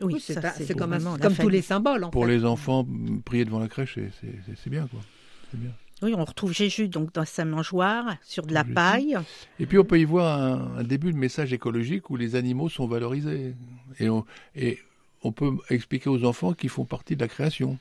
Oui, 0.00 0.14
Oui, 0.14 0.20
c'est 0.20 0.74
comme, 0.76 0.92
un- 0.94 1.30
tous 1.30 1.48
les 1.48 1.62
symboles, 1.62 2.04
en 2.04 2.10
Pour 2.10 2.24
fait. 2.26 2.32
les 2.36 2.44
enfants, 2.44 2.86
prier 3.24 3.44
devant 3.44 3.60
la 3.60 3.68
crèche, 3.68 3.98
c'est- 4.20 4.70
bien. 4.70 4.86
quoi. 4.88 5.00
C'est 5.50 5.60
bien. 5.60 5.70
Oui, 6.02 6.14
on 6.16 6.24
retrouve 6.24 6.52
Jésus 6.52 6.88
donc 6.88 7.12
dans 7.14 7.24
sa 7.24 7.44
mangeoire, 7.44 8.16
sur 8.24 8.44
de 8.44 8.52
la 8.52 8.62
Jésus. 8.62 8.74
paille. 8.74 9.16
Et 9.60 9.66
puis 9.66 9.78
on 9.78 9.84
peut 9.84 10.00
y 10.00 10.04
voir 10.04 10.40
un, 10.42 10.78
un 10.78 10.82
début 10.82 11.12
de 11.12 11.16
message 11.18 11.52
écologique 11.52 12.10
où 12.10 12.16
les 12.16 12.34
animaux 12.34 12.68
sont 12.68 12.88
valorisés. 12.88 13.54
Et 14.00 14.08
on, 14.10 14.24
et 14.56 14.80
on 15.22 15.30
peut 15.30 15.52
expliquer 15.70 16.10
aux 16.10 16.24
enfants 16.24 16.54
qu'ils 16.54 16.70
font 16.70 16.84
partie 16.84 17.14
de 17.14 17.20
la 17.20 17.28
création. 17.28 17.78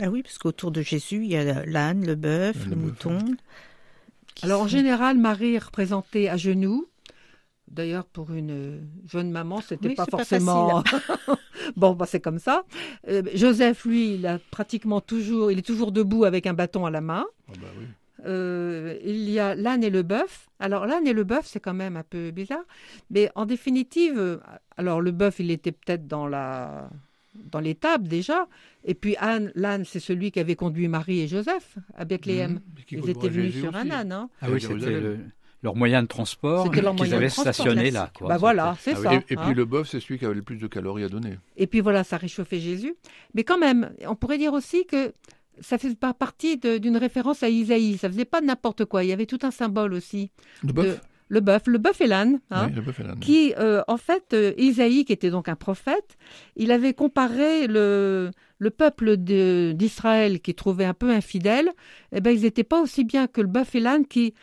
Ah 0.00 0.08
oui, 0.08 0.22
parce 0.22 0.38
qu'autour 0.38 0.70
de 0.70 0.82
Jésus, 0.82 1.24
il 1.24 1.32
y 1.32 1.36
a 1.36 1.64
l'âne, 1.66 2.06
le 2.06 2.14
bœuf, 2.14 2.64
Le 2.64 2.70
le 2.70 2.76
bœuf, 2.76 2.84
mouton. 2.84 3.18
Alors 4.42 4.62
en 4.62 4.68
général, 4.68 5.18
Marie 5.18 5.54
est 5.54 5.64
représentée 5.64 6.28
à 6.28 6.36
genoux, 6.36 6.88
D'ailleurs, 7.72 8.04
pour 8.04 8.30
une 8.32 8.86
jeune 9.06 9.30
maman, 9.30 9.62
c'était 9.62 9.88
Oui, 9.88 9.94
pas 9.94 10.04
forcément. 10.04 10.84
bon, 11.76 11.94
bah, 11.94 12.04
c'est 12.06 12.20
comme 12.20 12.38
ça. 12.38 12.64
Euh, 13.08 13.22
Joseph, 13.34 13.86
lui, 13.86 14.14
il 14.14 14.26
a 14.26 14.38
pratiquement 14.50 15.00
toujours, 15.00 15.50
il 15.50 15.58
est 15.58 15.66
toujours 15.66 15.90
debout 15.90 16.24
avec 16.24 16.46
un 16.46 16.52
bâton 16.52 16.84
à 16.84 16.90
la 16.90 17.00
main. 17.00 17.24
Ah 17.48 17.52
bah 17.58 17.68
oui. 17.78 17.86
Euh, 18.26 18.98
il 19.04 19.28
y 19.30 19.38
a 19.38 19.54
l'âne 19.54 19.82
et 19.82 19.90
le 19.90 20.02
bœuf. 20.02 20.50
Alors 20.60 20.86
l'âne 20.86 21.06
et 21.06 21.14
le 21.14 21.24
bœuf, 21.24 21.46
c'est 21.46 21.60
quand 21.60 21.74
même 21.74 21.96
un 21.96 22.04
peu 22.04 22.30
bizarre, 22.30 22.64
mais 23.10 23.30
en 23.34 23.46
définitive, 23.46 24.18
euh, 24.18 24.36
alors 24.76 25.00
le 25.00 25.10
bœuf, 25.10 25.40
il 25.40 25.50
était 25.50 25.72
peut-être 25.72 26.06
dans 26.06 26.28
la 26.28 26.90
dans 27.34 27.60
l'étable 27.60 28.08
déjà, 28.08 28.46
et 28.84 28.94
puis 28.94 29.16
Anne, 29.18 29.52
l'âne, 29.54 29.84
c'est 29.84 30.00
celui 30.00 30.30
qui 30.30 30.40
avait 30.40 30.56
conduit 30.56 30.88
Marie 30.88 31.20
et 31.20 31.28
Joseph 31.28 31.76
à 31.94 32.04
Bethléem. 32.04 32.52
Mhm. 32.52 32.60
Ils 32.90 33.10
étaient 33.10 33.28
venus 33.28 33.54
sur 33.58 33.74
un 33.74 33.90
âne. 33.90 34.12
Hein. 34.12 34.28
Ah 34.40 34.46
oui, 34.50 34.60
c'était 34.60 34.74
le- 35.00 35.18
leur 35.62 35.76
moyen 35.76 36.02
de 36.02 36.08
transport 36.08 36.64
C'était 36.66 36.82
leur 36.82 36.92
qu'ils 36.92 36.98
moyen 37.04 37.12
de 37.12 37.16
avaient 37.18 37.28
stationné 37.28 37.90
là. 37.92 38.10
quoi. 38.18 38.28
Bah 38.28 38.36
voilà, 38.36 38.76
c'est 38.80 38.94
Ah 38.96 39.02
ça. 39.02 39.14
Et, 39.14 39.16
et 39.32 39.36
hein. 39.38 39.42
puis 39.46 39.54
le 39.54 39.64
bœuf, 39.64 39.88
c'est 39.88 40.00
celui 40.00 40.18
qui 40.18 40.24
avait 40.26 40.34
le 40.34 40.42
plus 40.42 40.56
de 40.56 40.66
calories 40.66 41.04
à 41.04 41.08
donner. 41.08 41.38
Et 41.56 41.66
puis 41.68 41.80
voilà, 41.80 42.02
ça 42.04 42.16
réchauffait 42.16 42.58
Jésus. 42.58 42.94
Mais 43.34 43.44
quand 43.44 43.58
même, 43.58 43.92
on 44.06 44.16
pourrait 44.16 44.38
dire 44.38 44.52
aussi 44.54 44.84
que 44.86 45.12
ça 45.60 45.78
faisait 45.78 45.94
pas 45.94 46.14
partie 46.14 46.56
d'une 46.58 46.96
référence 46.96 47.42
à 47.44 47.48
Isaïe. 47.48 47.96
Ça 47.96 48.08
faisait 48.08 48.24
pas 48.24 48.40
n'importe 48.40 48.86
quoi. 48.86 49.04
Il 49.04 49.10
y 49.10 49.12
avait 49.12 49.26
tout 49.26 49.38
un 49.42 49.50
symbole 49.52 49.92
aussi. 49.94 50.30
Le 50.64 50.72
bœuf 50.72 51.00
Le 51.32 51.40
bœuf, 51.40 51.62
le 51.66 51.78
bœuf 51.78 51.98
et 52.02 52.06
l'âne. 52.06 52.40
hein, 52.50 52.66
Oui, 52.66 52.74
qui, 53.20 53.54
euh, 53.58 53.82
en 53.88 53.96
fait, 53.96 54.34
euh, 54.34 54.52
Isaïe, 54.58 55.06
qui 55.06 55.14
était 55.14 55.30
donc 55.30 55.48
un 55.48 55.56
prophète, 55.56 56.18
il 56.56 56.70
avait 56.70 56.92
comparé 56.92 57.66
le, 57.66 58.30
le 58.58 58.70
peuple 58.70 59.16
d'Israël 59.16 60.40
qui 60.40 60.54
trouvait 60.54 60.84
un 60.84 60.94
peu 60.94 61.10
infidèle, 61.10 61.70
eh 62.12 62.20
ben, 62.20 62.30
ils 62.36 62.42
n'étaient 62.42 62.64
pas 62.64 62.80
aussi 62.82 63.04
bien 63.04 63.26
que 63.28 63.40
le 63.40 63.46
bœuf 63.46 63.74
et 63.74 63.80
l'âne 63.80 64.06
qui, 64.06 64.34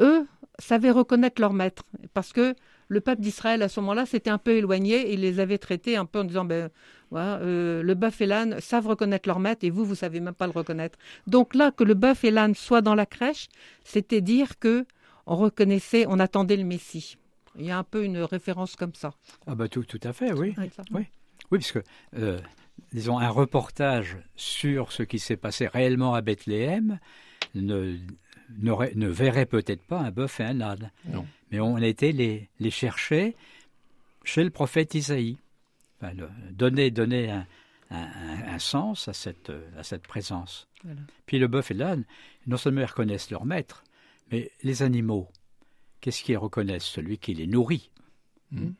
eux, 0.00 0.26
savaient 0.58 0.90
reconnaître 0.90 1.40
leur 1.40 1.52
maître. 1.52 1.84
Parce 2.12 2.32
que 2.32 2.54
le 2.88 3.00
peuple 3.00 3.22
d'Israël, 3.22 3.62
à 3.62 3.68
ce 3.68 3.78
moment-là, 3.80 4.04
s'était 4.06 4.30
un 4.30 4.38
peu 4.38 4.52
éloigné 4.52 4.96
et 5.10 5.14
il 5.14 5.20
les 5.20 5.38
avait 5.38 5.58
traités 5.58 5.96
un 5.96 6.06
peu 6.06 6.18
en 6.20 6.24
disant, 6.24 6.44
ben, 6.44 6.70
voilà, 7.12 7.36
euh, 7.42 7.82
le 7.84 7.94
bœuf 7.94 8.20
et 8.20 8.26
l'âne 8.26 8.60
savent 8.60 8.88
reconnaître 8.88 9.28
leur 9.28 9.38
maître 9.38 9.64
et 9.64 9.70
vous, 9.70 9.84
vous 9.84 9.94
savez 9.94 10.18
même 10.18 10.34
pas 10.34 10.46
le 10.46 10.52
reconnaître. 10.52 10.98
Donc 11.28 11.54
là, 11.54 11.70
que 11.70 11.84
le 11.84 11.94
bœuf 11.94 12.24
et 12.24 12.32
l'âne 12.32 12.54
soient 12.56 12.82
dans 12.82 12.96
la 12.96 13.06
crèche, 13.06 13.46
c'était 13.84 14.20
dire 14.20 14.58
que 14.58 14.84
on 15.26 15.36
reconnaissait, 15.36 16.06
on 16.08 16.18
attendait 16.18 16.56
le 16.56 16.64
Messie. 16.64 17.16
Il 17.58 17.64
y 17.64 17.70
a 17.70 17.78
un 17.78 17.84
peu 17.84 18.04
une 18.04 18.18
référence 18.18 18.76
comme 18.76 18.94
ça. 18.94 19.14
Ah 19.46 19.54
bah 19.54 19.68
tout, 19.68 19.84
tout 19.84 20.00
à 20.02 20.12
fait, 20.12 20.32
oui. 20.32 20.54
Oui. 20.92 21.04
Oui, 21.50 21.58
parce 21.58 21.72
que, 21.72 21.82
euh, 22.18 22.38
disons, 22.92 23.18
un 23.18 23.28
reportage 23.30 24.16
sur 24.36 24.92
ce 24.92 25.02
qui 25.02 25.18
s'est 25.18 25.36
passé 25.36 25.66
réellement 25.66 26.14
à 26.14 26.20
Bethléem 26.20 26.98
ne, 27.54 27.96
ne 28.58 29.06
verrait 29.08 29.46
peut-être 29.46 29.82
pas 29.82 30.00
un 30.00 30.10
bœuf 30.10 30.40
et 30.40 30.44
un 30.44 30.60
âne. 30.60 30.90
Non. 31.06 31.26
Mais 31.50 31.60
on 31.60 31.76
été 31.78 32.12
les, 32.12 32.48
les 32.60 32.70
chercher 32.70 33.36
chez 34.24 34.42
le 34.44 34.50
prophète 34.50 34.94
Isaïe. 34.94 35.38
Enfin, 36.00 36.12
le- 36.14 36.28
donner 36.52 36.90
donner 36.90 37.30
un, 37.30 37.46
un- 37.90 37.96
un- 37.96 38.54
un 38.54 38.58
sens 38.58 39.08
à 39.08 39.12
cette, 39.12 39.52
à 39.78 39.82
cette 39.82 40.02
présence. 40.06 40.66
Voilà. 40.84 41.00
Puis 41.26 41.38
le 41.38 41.46
bœuf 41.46 41.70
et 41.70 41.74
l'âne, 41.74 42.04
non 42.46 42.56
seulement 42.56 42.80
ils 42.82 42.86
reconnaissent 42.86 43.30
leur 43.30 43.44
maître, 43.46 43.84
mais 44.30 44.50
les 44.62 44.82
animaux, 44.82 45.28
qu'est-ce 46.00 46.22
qu'ils 46.22 46.38
reconnaissent? 46.38 46.84
Celui 46.84 47.18
qui 47.18 47.34
les 47.34 47.46
nourrit. 47.46 47.90
Mhm. 48.50 48.74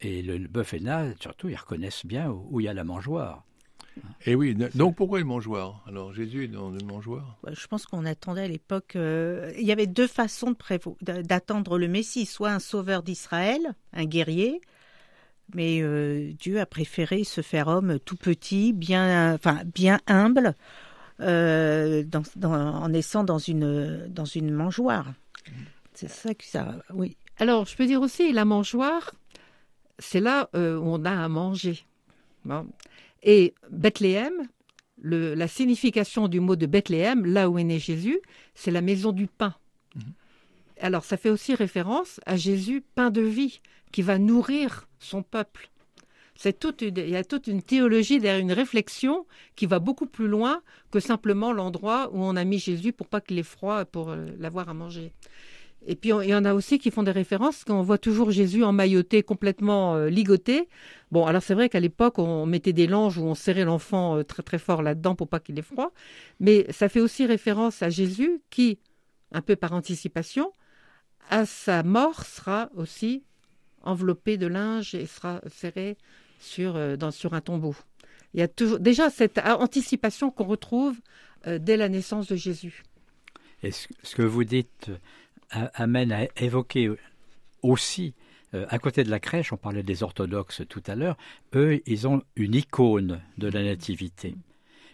Et 0.00 0.22
le, 0.22 0.38
bœuf 0.46 0.74
et 0.74 0.78
l'âne, 0.78 1.14
surtout, 1.20 1.48
ils 1.48 1.56
reconnaissent 1.56 2.06
bien 2.06 2.30
où, 2.30 2.60
il 2.60 2.64
y 2.64 2.68
a 2.68 2.74
la 2.74 2.84
mangeoire. 2.84 3.44
Et 4.26 4.36
oui, 4.36 4.54
donc 4.54 4.94
pourquoi 4.94 5.18
le 5.18 5.24
mangeoire? 5.24 5.82
Alors 5.88 6.12
Jésus 6.12 6.44
est 6.44 6.48
dans 6.48 6.70
le 6.70 6.78
mangeoire 6.84 7.36
Ouais, 7.42 7.52
Je 7.52 7.66
pense 7.66 7.84
qu'on 7.84 8.04
attendait 8.04 8.42
à 8.42 8.48
l'époque. 8.48 8.94
euh, 8.94 9.52
il 9.58 9.66
y 9.66 9.72
avait 9.72 9.88
deux 9.88 10.06
façons 10.06 10.54
d'attendre 11.00 11.78
le 11.78 11.88
Messie 11.88 12.24
soit 12.24 12.50
un 12.50 12.60
sauveur 12.60 13.02
d'Israël, 13.02 13.74
un 13.92 14.04
guerrier, 14.04 14.60
mais 15.54 15.80
euh, 15.82 16.32
Dieu 16.38 16.60
a 16.60 16.66
préféré 16.66 17.24
se 17.24 17.40
faire 17.40 17.66
homme 17.68 17.98
tout 17.98 18.16
petit, 18.16 18.72
bien, 18.72 19.34
enfin 19.34 19.62
bien 19.64 19.98
humble, 20.06 20.54
euh, 21.20 22.02
dans- 22.04 22.22
dans- 22.36 22.52
en 22.52 22.88
naissant 22.88 23.24
dans 23.24 23.38
une 23.38 24.06
dans 24.08 24.24
une 24.24 24.50
mangeoire. 24.52 25.12
C'est 25.94 26.08
ça 26.10 26.34
que 26.34 26.44
ça. 26.44 26.76
Oui. 26.92 27.16
Alors, 27.38 27.66
je 27.66 27.76
peux 27.76 27.86
dire 27.86 28.00
aussi, 28.02 28.32
la 28.32 28.44
mangeoire, 28.44 29.12
c'est 29.98 30.20
là 30.20 30.48
euh, 30.54 30.78
où 30.78 30.84
on 30.86 31.04
a 31.04 31.24
à 31.24 31.28
manger. 31.28 31.84
Bon. 32.44 32.66
Et 33.22 33.54
Bethléem, 33.70 34.32
le- 35.00 35.34
la 35.34 35.48
signification 35.48 36.28
du 36.28 36.40
mot 36.40 36.54
de 36.56 36.66
Bethléem, 36.66 37.26
là 37.26 37.48
où 37.50 37.58
est 37.58 37.64
né 37.64 37.78
Jésus, 37.78 38.18
c'est 38.54 38.70
la 38.70 38.80
maison 38.80 39.12
du 39.12 39.26
pain. 39.26 39.54
Alors, 40.80 41.04
ça 41.04 41.16
fait 41.16 41.30
aussi 41.30 41.54
référence 41.56 42.20
à 42.26 42.36
Jésus, 42.36 42.84
pain 42.94 43.10
de 43.10 43.20
vie, 43.22 43.60
qui 43.90 44.02
va 44.02 44.18
nourrir 44.18 44.86
son 45.00 45.24
peuple. 45.24 45.70
C'est 46.40 46.56
toute 46.56 46.82
une- 46.82 46.96
il 46.98 47.10
y 47.10 47.16
a 47.16 47.24
toute 47.24 47.48
une 47.48 47.62
théologie 47.62 48.20
derrière 48.20 48.40
une 48.40 48.52
réflexion 48.52 49.26
qui 49.56 49.66
va 49.66 49.80
beaucoup 49.80 50.06
plus 50.06 50.28
loin 50.28 50.62
que 50.92 51.00
simplement 51.00 51.52
l'endroit 51.52 52.10
où 52.12 52.22
on 52.22 52.36
a 52.36 52.44
mis 52.44 52.60
Jésus 52.60 52.92
pour 52.92 53.08
pas 53.08 53.20
qu'il 53.20 53.40
ait 53.40 53.42
froid 53.42 53.84
pour 53.84 54.10
euh, 54.10 54.26
l'avoir 54.38 54.68
à 54.68 54.74
manger. 54.74 55.12
Et 55.84 55.96
puis 55.96 56.10
il 56.10 56.28
y 56.28 56.34
en 56.36 56.44
a 56.44 56.54
aussi 56.54 56.78
qui 56.78 56.92
font 56.92 57.02
des 57.02 57.10
références 57.10 57.64
on 57.68 57.82
voit 57.82 57.98
toujours 57.98 58.30
Jésus 58.30 58.62
emmailloté, 58.62 59.24
complètement 59.24 59.96
euh, 59.96 60.10
ligoté. 60.10 60.68
Bon, 61.10 61.26
alors 61.26 61.42
c'est 61.42 61.54
vrai 61.54 61.68
qu'à 61.68 61.80
l'époque 61.80 62.20
on 62.20 62.46
mettait 62.46 62.72
des 62.72 62.86
langes 62.86 63.18
où 63.18 63.24
on 63.24 63.34
serrait 63.34 63.64
l'enfant 63.64 64.16
euh, 64.18 64.22
très 64.22 64.44
très 64.44 64.58
fort 64.60 64.82
là-dedans 64.82 65.16
pour 65.16 65.26
pas 65.26 65.40
qu'il 65.40 65.58
ait 65.58 65.62
froid, 65.62 65.92
mais 66.38 66.66
ça 66.70 66.88
fait 66.88 67.00
aussi 67.00 67.26
référence 67.26 67.82
à 67.82 67.90
Jésus 67.90 68.40
qui, 68.50 68.78
un 69.32 69.40
peu 69.40 69.56
par 69.56 69.72
anticipation, 69.72 70.52
à 71.30 71.46
sa 71.46 71.82
mort 71.82 72.24
sera 72.24 72.70
aussi 72.76 73.24
enveloppé 73.82 74.36
de 74.36 74.46
linge 74.46 74.94
et 74.94 75.06
sera 75.06 75.40
serré 75.48 75.96
sur, 76.38 76.76
euh, 76.76 76.96
dans, 76.96 77.10
sur 77.10 77.34
un 77.34 77.40
tombeau. 77.40 77.74
Il 78.34 78.40
y 78.40 78.42
a 78.42 78.48
toujours 78.48 78.78
déjà 78.78 79.10
cette 79.10 79.38
anticipation 79.38 80.30
qu'on 80.30 80.44
retrouve 80.44 80.96
euh, 81.46 81.58
dès 81.58 81.76
la 81.76 81.88
naissance 81.88 82.26
de 82.28 82.36
Jésus. 82.36 82.82
Et 83.62 83.70
ce, 83.72 83.88
que 84.14 84.22
vous 84.22 84.44
dites 84.44 84.90
euh, 85.56 85.68
amène 85.74 86.12
à 86.12 86.26
évoquer 86.36 86.90
aussi, 87.62 88.14
à 88.52 88.78
côté 88.78 89.04
de 89.04 89.10
la 89.10 89.20
crèche, 89.20 89.52
on 89.52 89.58
parlait 89.58 89.82
des 89.82 90.02
orthodoxes 90.02 90.62
tout 90.70 90.82
à 90.86 90.94
l'heure, 90.94 91.18
eux, 91.54 91.82
ils 91.84 92.08
ont 92.08 92.22
une 92.34 92.54
icône 92.54 93.20
de 93.36 93.48
la 93.48 93.62
nativité. 93.62 94.36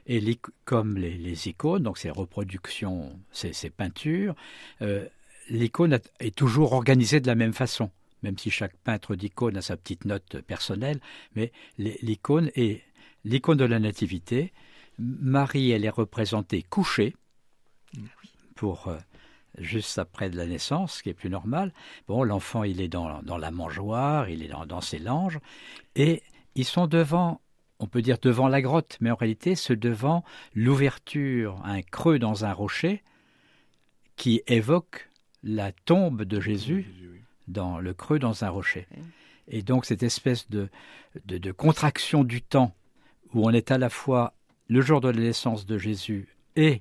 Et 0.06 0.20
comme 0.64 0.96
les, 0.96 1.16
les 1.16 1.48
icônes, 1.48 1.84
donc 1.84 1.98
ces 1.98 2.10
reproductions, 2.10 3.16
ces, 3.30 3.52
ces 3.52 3.70
peintures, 3.70 4.34
l'icône 5.50 6.00
est 6.18 6.34
toujours 6.34 6.72
organisée 6.72 7.20
de 7.20 7.28
la 7.28 7.36
même 7.36 7.52
façon, 7.52 7.90
même 8.24 8.38
si 8.38 8.50
chaque 8.50 8.76
peintre 8.78 9.14
d'icône 9.14 9.56
a 9.56 9.62
sa 9.62 9.76
petite 9.76 10.06
note 10.06 10.40
personnelle, 10.40 10.98
mais 11.36 11.52
l'icône 11.78 12.50
est 12.56 12.82
l'icône 13.24 13.58
de 13.58 13.64
la 13.66 13.78
nativité. 13.78 14.52
Marie, 14.98 15.70
elle 15.70 15.84
est 15.84 15.90
représentée 15.90 16.62
couchée, 16.62 17.14
pour 18.54 18.88
euh, 18.88 18.96
juste 19.58 19.98
après 19.98 20.30
de 20.30 20.36
la 20.36 20.46
naissance, 20.46 20.94
ce 20.94 21.02
qui 21.02 21.10
est 21.10 21.14
plus 21.14 21.28
normal. 21.28 21.72
Bon, 22.08 22.22
l'enfant, 22.22 22.64
il 22.64 22.80
est 22.80 22.88
dans, 22.88 23.22
dans 23.22 23.36
la 23.36 23.50
mangeoire, 23.50 24.28
il 24.30 24.42
est 24.42 24.48
dans, 24.48 24.64
dans 24.64 24.80
ses 24.80 24.98
langes, 24.98 25.38
et 25.94 26.22
ils 26.54 26.64
sont 26.64 26.86
devant, 26.86 27.42
on 27.78 27.86
peut 27.86 28.02
dire 28.02 28.18
devant 28.22 28.48
la 28.48 28.62
grotte, 28.62 28.96
mais 29.00 29.10
en 29.10 29.16
réalité, 29.16 29.54
c'est 29.54 29.76
devant 29.76 30.24
l'ouverture, 30.54 31.60
un 31.64 31.82
creux 31.82 32.18
dans 32.18 32.46
un 32.46 32.52
rocher, 32.52 33.02
qui 34.16 34.42
évoque 34.46 35.10
la 35.42 35.72
tombe 35.72 36.22
de 36.22 36.40
Jésus. 36.40 36.86
Dans 37.48 37.78
le 37.78 37.94
creux 37.94 38.18
dans 38.18 38.44
un 38.44 38.48
rocher. 38.48 38.86
Et 39.48 39.62
donc 39.62 39.84
cette 39.84 40.02
espèce 40.02 40.48
de, 40.50 40.68
de, 41.26 41.38
de 41.38 41.52
contraction 41.52 42.24
du 42.24 42.40
temps 42.42 42.74
où 43.34 43.46
on 43.46 43.50
est 43.50 43.70
à 43.70 43.78
la 43.78 43.90
fois 43.90 44.32
le 44.68 44.80
jour 44.80 45.00
de 45.00 45.08
la 45.10 45.20
naissance 45.20 45.66
de 45.66 45.76
Jésus 45.76 46.28
et 46.56 46.80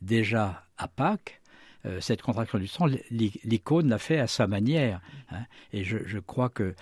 déjà 0.00 0.64
à 0.78 0.88
Pâques, 0.88 1.40
euh, 1.86 2.00
cette 2.00 2.22
contraction 2.22 2.58
du 2.58 2.68
temps, 2.68 2.86
l'i- 2.86 3.40
l'icône 3.44 3.88
l'a 3.88 3.98
fait 3.98 4.18
à 4.18 4.26
sa 4.26 4.46
manière. 4.46 5.00
hein. 5.30 5.44
Et 5.72 5.84
je, 5.84 5.98
je 6.06 6.18
crois 6.18 6.48
que 6.48 6.74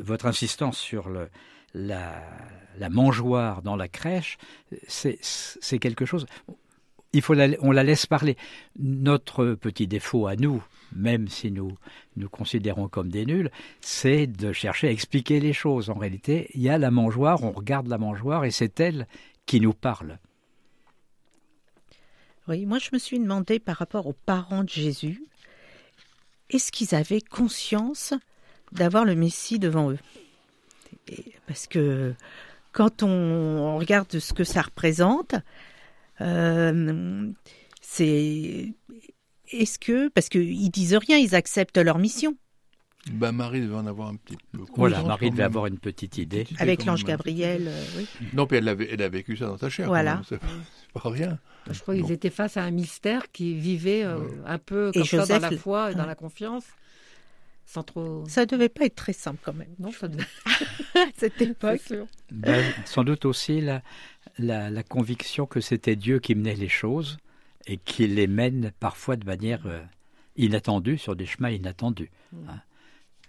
votre 0.00 0.26
insistance 0.26 0.78
sur 0.78 1.08
le, 1.08 1.28
la, 1.74 2.22
la 2.78 2.88
mangeoire 2.90 3.62
dans 3.62 3.76
la 3.76 3.88
crèche, 3.88 4.38
c'est 4.88 5.78
quelque 5.78 6.04
chose. 6.06 6.26
Il 7.14 7.22
faut 7.22 7.34
on 7.60 7.70
la 7.70 7.82
laisse 7.84 8.06
parler. 8.06 8.36
Notre 8.78 9.54
petit 9.54 9.86
défaut 9.86 10.26
à 10.26 10.34
nous, 10.34 10.62
même 10.94 11.28
si 11.28 11.50
nous 11.50 11.76
nous 12.16 12.28
considérons 12.28 12.88
comme 12.88 13.08
des 13.08 13.24
nuls, 13.24 13.50
c'est 13.80 14.26
de 14.26 14.52
chercher 14.52 14.88
à 14.88 14.90
expliquer 14.90 15.38
les 15.40 15.52
choses. 15.52 15.90
En 15.90 15.94
réalité, 15.94 16.50
il 16.54 16.62
y 16.62 16.68
a 16.68 16.76
la 16.76 16.90
mangeoire, 16.90 17.42
on 17.44 17.52
regarde 17.52 17.86
la 17.86 17.98
mangeoire 17.98 18.44
et 18.44 18.50
c'est 18.50 18.80
elle 18.80 19.06
qui 19.46 19.60
nous 19.60 19.72
parle. 19.72 20.18
Oui, 22.48 22.66
moi 22.66 22.78
je 22.78 22.90
me 22.92 22.98
suis 22.98 23.18
demandé 23.18 23.58
par 23.58 23.76
rapport 23.76 24.06
aux 24.06 24.12
parents 24.12 24.64
de 24.64 24.68
Jésus, 24.68 25.22
est-ce 26.50 26.72
qu'ils 26.72 26.94
avaient 26.94 27.22
conscience 27.22 28.12
d'avoir 28.72 29.04
le 29.04 29.14
Messie 29.14 29.58
devant 29.58 29.90
eux? 29.90 29.98
Parce 31.46 31.66
que 31.66 32.12
quand 32.72 33.02
on 33.02 33.78
regarde 33.78 34.18
ce 34.18 34.32
que 34.32 34.44
ça 34.44 34.62
représente, 34.62 35.36
euh, 36.24 37.30
c'est 37.80 38.74
est-ce 39.52 39.78
que 39.78 40.08
parce 40.08 40.28
qu'ils 40.28 40.70
disent 40.70 40.94
rien, 40.94 41.18
ils 41.18 41.34
acceptent 41.34 41.78
leur 41.78 41.98
mission. 41.98 42.36
Ben, 43.12 43.32
Marie 43.32 43.60
devait 43.60 43.74
en 43.74 43.86
avoir 43.86 44.08
un 44.08 44.16
petit 44.16 44.38
peu. 44.52 44.60
Voilà, 44.76 45.02
Marie 45.02 45.30
devait 45.30 45.42
même. 45.42 45.50
avoir 45.50 45.66
une 45.66 45.78
petite 45.78 46.16
idée. 46.16 46.38
Petite 46.44 46.52
idée 46.52 46.62
Avec 46.62 46.84
l'ange. 46.86 47.04
Gabriel, 47.04 47.68
euh, 47.68 47.84
oui. 47.98 48.06
Non, 48.32 48.46
puis 48.46 48.56
elle, 48.56 48.68
avait, 48.68 48.88
elle 48.90 49.02
a 49.02 49.08
vécu 49.10 49.36
ça 49.36 49.46
dans 49.46 49.58
sa 49.58 49.68
chair. 49.68 49.88
Voilà. 49.88 50.22
C'est 50.26 50.38
pas, 50.38 51.10
rien. 51.10 51.38
Je 51.70 51.78
crois 51.80 51.94
qu'ils 51.94 52.12
étaient 52.12 52.30
face 52.30 52.56
à 52.56 52.62
un 52.62 52.70
mystère 52.70 53.30
qui 53.30 53.54
vivait 53.54 54.04
euh, 54.04 54.18
Ouais. 54.18 54.30
un 54.46 54.58
peu 54.58 54.90
Et 54.94 55.00
comme 55.00 55.24
ça 55.24 55.38
dans 55.38 55.50
la 55.50 55.56
foi 55.58 55.92
et 55.92 55.94
dans 55.94 56.06
la 56.06 56.14
confiance, 56.14 56.64
sans 57.66 57.82
trop. 57.82 58.24
Ça 58.26 58.46
devait 58.46 58.70
pas 58.70 58.86
être 58.86 58.94
très 58.94 59.12
simple 59.12 59.40
quand 59.44 59.54
même. 59.54 59.74
Non, 59.78 59.92
ça 59.92 60.08
devait 60.08 60.24
à 60.94 61.06
cette 61.14 61.40
époque. 61.42 61.92
Ben, 62.32 62.64
sans 62.86 63.04
doute 63.04 63.26
aussi 63.26 63.60
la, 63.60 63.82
la, 64.38 64.70
la 64.70 64.82
conviction 64.82 65.46
que 65.46 65.60
c'était 65.60 65.96
Dieu 65.96 66.18
qui 66.18 66.34
menait 66.34 66.54
les 66.56 66.68
choses 66.68 67.18
et 67.66 67.76
qui 67.76 68.06
les 68.06 68.26
mène 68.26 68.72
parfois 68.80 69.16
de 69.16 69.24
manière 69.24 69.66
euh, 69.66 69.80
inattendue, 70.36 70.98
sur 70.98 71.16
des 71.16 71.26
chemins 71.26 71.50
inattendus. 71.50 72.10
hein. 72.48 72.60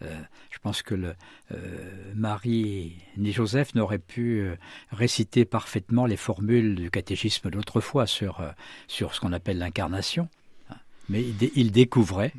Euh, 0.01 0.13
je 0.51 0.57
pense 0.59 0.81
que 0.81 0.93
le, 0.93 1.15
euh, 1.53 2.13
Marie 2.15 2.97
ni 3.15 3.31
Joseph 3.31 3.75
n'auraient 3.75 3.97
pu 3.97 4.41
euh, 4.41 4.55
réciter 4.91 5.45
parfaitement 5.45 6.05
les 6.05 6.17
formules 6.17 6.75
du 6.75 6.91
catéchisme 6.91 7.49
d'autrefois 7.49 8.05
sur, 8.05 8.41
euh, 8.41 8.51
sur 8.89 9.13
ce 9.15 9.21
qu'on 9.21 9.31
appelle 9.31 9.57
l'incarnation. 9.57 10.27
hein. 10.69 10.75
Mais 11.07 11.21
ils, 11.21 11.37
dé- 11.37 11.51
ils 11.55 11.71
découvraient, 11.71 12.33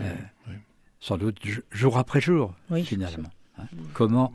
Euh, 0.00 0.14
sans 0.98 1.16
doute 1.16 1.38
jour 1.70 1.96
après 1.96 2.20
jour, 2.20 2.52
Oui, 2.70 2.84
finalement. 2.84 3.30
hein. 3.58 3.66
Comment, 3.92 4.32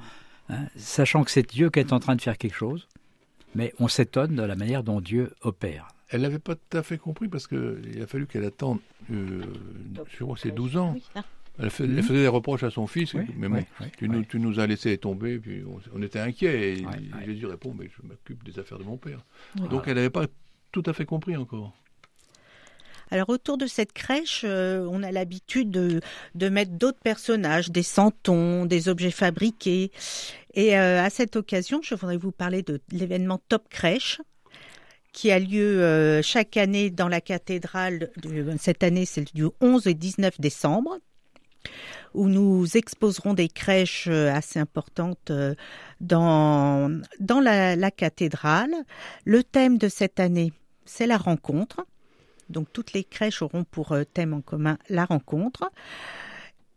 hein, 0.48 0.66
sachant 0.78 1.26
que 1.26 1.32
c'est 1.32 1.50
Dieu 1.52 1.70
qui 1.72 1.80
est 1.80 1.92
en 1.92 2.00
train 2.00 2.16
de 2.16 2.22
faire 2.22 2.38
quelque 2.38 2.56
chose, 2.56 2.88
mais 3.56 3.74
on 3.80 3.88
s'étonne 3.88 4.36
de 4.36 4.44
la 4.44 4.56
manière 4.56 4.84
dont 4.84 5.02
Dieu 5.02 5.34
opère. 5.42 5.88
Elle 6.10 6.22
n'avait 6.22 6.40
pas 6.40 6.56
tout 6.56 6.78
à 6.78 6.84
fait 6.84 6.98
compris 6.98 7.28
parce 7.30 7.48
qu'il 7.48 8.00
a 8.02 8.08
fallu 8.08 8.28
qu'elle 8.28 8.44
attende, 8.46 8.80
euh, 9.12 9.42
je 10.10 10.24
crois 10.24 10.36
que 10.36 10.42
c'est 10.42 10.52
12 10.52 10.78
ans. 10.78 10.96
Ah. 11.16 11.24
Elle, 11.60 11.70
fait- 11.70 11.84
elle 11.84 12.02
faisait 12.04 12.22
des 12.22 12.28
reproches 12.28 12.64
à 12.64 12.72
son 12.72 12.88
fils, 12.88 13.14
Oui, 13.14 13.26
mais 13.38 13.48
bon, 13.48 13.56
oui, 13.58 13.64
oui, 13.82 13.88
tu, 13.98 14.06
oui. 14.06 14.16
Nous, 14.16 14.24
tu 14.26 14.40
nous 14.40 14.60
as 14.60 14.68
laissé 14.68 14.98
tomber, 14.98 15.38
puis 15.38 15.64
on, 15.68 15.80
on 15.98 16.02
était 16.02 16.20
inquiets. 16.20 16.74
Et. 16.80 16.86
Jésus 17.26 17.46
répond, 17.46 17.74
mais 17.78 17.90
je 17.96 18.08
m'occupe 18.08 18.44
des 18.44 18.58
affaires 18.60 18.80
de 18.80 18.84
mon 18.84 18.98
père. 18.98 19.20
Oui. 19.60 19.68
Donc 19.70 19.84
elle 19.88 19.96
n'avait 19.96 20.10
pas 20.10 20.26
tout 20.72 20.84
à 20.86 20.94
fait 20.94 21.06
compris 21.06 21.36
encore. 21.38 21.74
Alors 23.14 23.28
autour 23.30 23.58
de 23.58 23.68
cette 23.68 23.92
crèche, 23.92 24.44
euh, 24.46 24.88
on 24.90 25.04
a 25.04 25.12
l'habitude 25.12 25.70
de, 25.70 26.00
de 26.34 26.48
mettre 26.48 26.72
d'autres 26.72 27.02
personnages, 27.04 27.70
des 27.70 27.84
santons, 27.84 28.66
des 28.66 28.88
objets 28.88 29.12
fabriqués. 29.12 29.92
Et 30.54 30.78
euh, 30.78 31.02
à 31.02 31.10
cette 31.10 31.36
occasion, 31.36 31.82
je 31.82 31.96
voudrais 31.96 32.18
vous 32.18 32.32
parler 32.32 32.62
de 32.62 32.82
l'événement 32.92 33.40
Top 33.50 33.70
Crèche 33.70 34.22
qui 35.14 35.32
a 35.32 35.40
lieu 35.40 35.82
euh, 35.82 36.22
chaque 36.22 36.56
année 36.56 36.90
dans 36.90 37.10
la 37.10 37.20
cathédrale. 37.20 38.12
cette 38.60 38.84
année, 38.84 39.06
c'est 39.06 39.34
du 39.34 39.46
11 39.60 39.88
et 39.88 39.94
19 39.94 40.40
décembre 40.40 41.00
où 42.14 42.28
nous 42.28 42.66
exposerons 42.76 43.34
des 43.34 43.48
crèches 43.48 44.08
euh, 44.10 44.34
assez 44.34 44.60
importantes 44.60 45.32
dans, 46.00 47.02
dans 47.20 47.40
la, 47.40 47.76
la 47.76 47.92
cathédrale. 47.92 48.74
Le 49.26 49.44
thème 49.44 49.78
de 49.78 49.90
cette 49.90 50.20
année, 50.20 50.54
c'est 50.86 51.08
la 51.08 51.18
rencontre. 51.18 51.86
Donc 52.50 52.68
toutes 52.74 52.94
les 52.94 53.04
crèches 53.04 53.42
auront 53.42 53.64
pour 53.64 53.96
thème 54.14 54.34
en 54.34 54.42
commun 54.42 54.78
la 54.90 55.06
rencontre. 55.06 55.72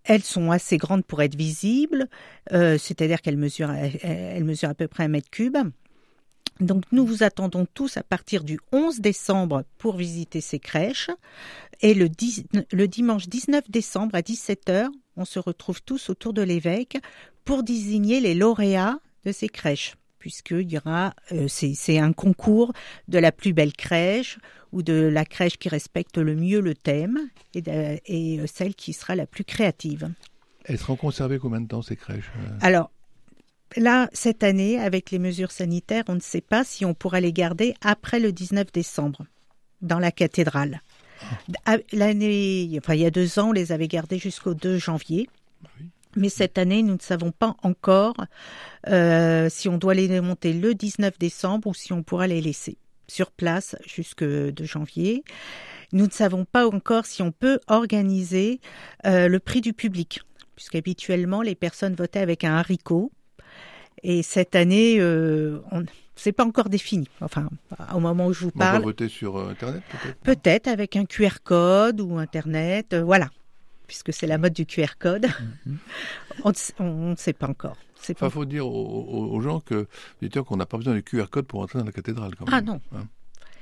Elles 0.04 0.22
sont 0.22 0.50
assez 0.50 0.76
grandes 0.76 1.04
pour 1.04 1.22
être 1.22 1.34
visibles, 1.34 2.08
euh, 2.52 2.78
c'est-à-dire 2.78 3.22
qu'elles 3.22 3.36
mesurent, 3.36 3.70
elles- 3.72 3.98
elles 4.02 4.44
mesurent 4.44 4.70
à 4.70 4.74
peu 4.74 4.88
près 4.88 5.04
un 5.04 5.08
mètre 5.08 5.30
cube. 5.30 5.56
Donc 6.60 6.84
nous 6.92 7.04
vous 7.04 7.22
attendons 7.22 7.66
tous 7.74 7.96
à 7.96 8.02
partir 8.02 8.44
du 8.44 8.60
11 8.70 9.00
décembre 9.00 9.64
pour 9.78 9.96
visiter 9.96 10.40
ces 10.40 10.60
crèches. 10.60 11.10
Et 11.80 11.94
le, 11.94 12.08
10 12.08 12.44
le 12.72 12.86
dimanche 12.86 13.28
19 13.28 13.70
décembre 13.70 14.14
à 14.14 14.20
17h, 14.22 14.88
on 15.16 15.24
se 15.24 15.38
retrouve 15.38 15.82
tous 15.82 16.10
autour 16.10 16.32
de 16.32 16.42
l'évêque 16.42 16.96
pour 17.44 17.62
désigner 17.64 18.20
les 18.20 18.34
lauréats 18.34 19.00
de 19.24 19.32
ces 19.32 19.48
crèches. 19.48 19.94
Puisqu'il 20.28 20.72
y 20.72 20.78
aura, 20.78 21.12
euh, 21.32 21.48
c'est 21.48 21.98
un 21.98 22.14
concours 22.14 22.72
de 23.08 23.18
la 23.18 23.30
plus 23.30 23.52
belle 23.52 23.74
crèche 23.74 24.38
ou 24.72 24.82
de 24.82 24.94
la 24.94 25.26
crèche 25.26 25.58
qui 25.58 25.68
respecte 25.68 26.16
le 26.16 26.34
mieux 26.34 26.60
le 26.60 26.74
thème 26.74 27.28
et, 27.52 27.60
de- 27.60 28.00
et 28.06 28.40
euh, 28.40 28.46
celle 28.46 28.74
qui 28.74 28.94
sera 28.94 29.16
la 29.16 29.26
plus 29.26 29.44
créative. 29.44 30.10
Elles 30.64 30.78
seront 30.78 30.96
conservées 30.96 31.38
combien 31.38 31.60
de 31.60 31.68
temps 31.68 31.82
ces 31.82 31.94
crèches 31.96 32.30
euh? 32.38 32.56
Alors, 32.62 32.90
là, 33.76 34.08
cette 34.14 34.42
année, 34.44 34.78
avec 34.78 35.10
les 35.10 35.18
mesures 35.18 35.50
sanitaires, 35.52 36.04
on 36.08 36.14
ne 36.14 36.20
sait 36.20 36.40
pas 36.40 36.64
si 36.64 36.86
on 36.86 36.94
pourra 36.94 37.20
les 37.20 37.34
garder 37.34 37.74
après 37.82 38.18
le 38.18 38.32
19 38.32 38.72
décembre 38.72 39.26
dans 39.82 39.98
la 39.98 40.10
cathédrale. 40.10 40.80
Ah, 41.66 41.76
L'année, 41.92 42.70
enfin, 42.78 42.94
il 42.94 43.00
y 43.02 43.06
a 43.06 43.10
deux 43.10 43.38
ans, 43.38 43.50
on 43.50 43.52
les 43.52 43.72
avait 43.72 43.88
gardées 43.88 44.18
jusqu'au 44.18 44.54
2 44.54 44.78
janvier. 44.78 45.28
oui. 45.78 45.88
Mais 46.16 46.28
cette 46.28 46.58
année, 46.58 46.82
nous 46.82 46.94
ne 46.94 47.00
savons 47.02 47.32
pas 47.32 47.56
encore 47.62 48.14
euh, 48.88 49.48
si 49.50 49.68
on 49.68 49.78
doit 49.78 49.94
les 49.94 50.08
démonter 50.08 50.52
le 50.52 50.74
19 50.74 51.18
décembre 51.18 51.68
ou 51.68 51.74
si 51.74 51.92
on 51.92 52.02
pourra 52.02 52.26
les 52.26 52.40
laisser 52.40 52.78
sur 53.08 53.30
place 53.30 53.76
jusque 53.86 54.24
2 54.24 54.64
janvier. 54.64 55.24
Nous 55.92 56.06
ne 56.06 56.10
savons 56.10 56.44
pas 56.44 56.66
encore 56.66 57.06
si 57.06 57.22
on 57.22 57.32
peut 57.32 57.60
organiser 57.66 58.60
euh, 59.06 59.28
le 59.28 59.38
prix 59.40 59.60
du 59.60 59.72
public, 59.72 60.22
puisqu'habituellement 60.56 61.42
les 61.42 61.54
personnes 61.54 61.94
votaient 61.94 62.20
avec 62.20 62.44
un 62.44 62.54
haricot. 62.54 63.12
Et 64.02 64.22
cette 64.22 64.54
année, 64.54 64.96
euh, 64.98 65.60
on 65.70 65.84
c'est 66.16 66.32
pas 66.32 66.44
encore 66.44 66.68
défini. 66.68 67.08
Enfin, 67.20 67.48
au 67.94 68.00
moment 68.00 68.26
où 68.26 68.32
je 68.32 68.44
vous 68.44 68.52
On 68.54 68.58
va 68.58 68.72
parle, 68.72 68.82
voter 68.82 69.08
sur 69.08 69.36
euh, 69.36 69.50
Internet 69.50 69.82
peut-être 69.90 70.20
peut-être 70.20 70.68
avec 70.68 70.96
un 70.96 71.04
QR 71.04 71.40
code 71.42 72.00
ou 72.00 72.18
Internet, 72.18 72.94
euh, 72.94 73.02
voilà, 73.02 73.30
puisque 73.86 74.12
c'est 74.12 74.26
la 74.26 74.38
mode 74.38 74.52
du 74.52 74.66
QR 74.66 74.96
code. 74.98 75.26
on 76.44 76.48
ne 76.50 76.54
sait- 76.54 76.74
on 76.78 77.10
ne 77.10 77.16
sait 77.16 77.32
pas 77.32 77.48
encore. 77.48 77.76
Enfin, 78.10 78.26
il 78.26 78.30
faut 78.32 78.44
dire 78.44 78.66
aux, 78.66 79.40
gens 79.40 79.60
que, 79.60 79.86
qu'on 80.46 80.56
n'a 80.58 80.66
pas 80.66 80.76
besoin 80.76 80.94
de 80.94 81.00
QR 81.00 81.24
code 81.30 81.46
pour 81.46 81.60
entrer 81.60 81.78
dans 81.78 81.86
la 81.86 81.92
cathédrale. 81.92 82.34
Quand 82.34 82.44
même. 82.44 82.54
Ah 82.54 82.60
non. 82.60 82.80
Hein 82.94 83.08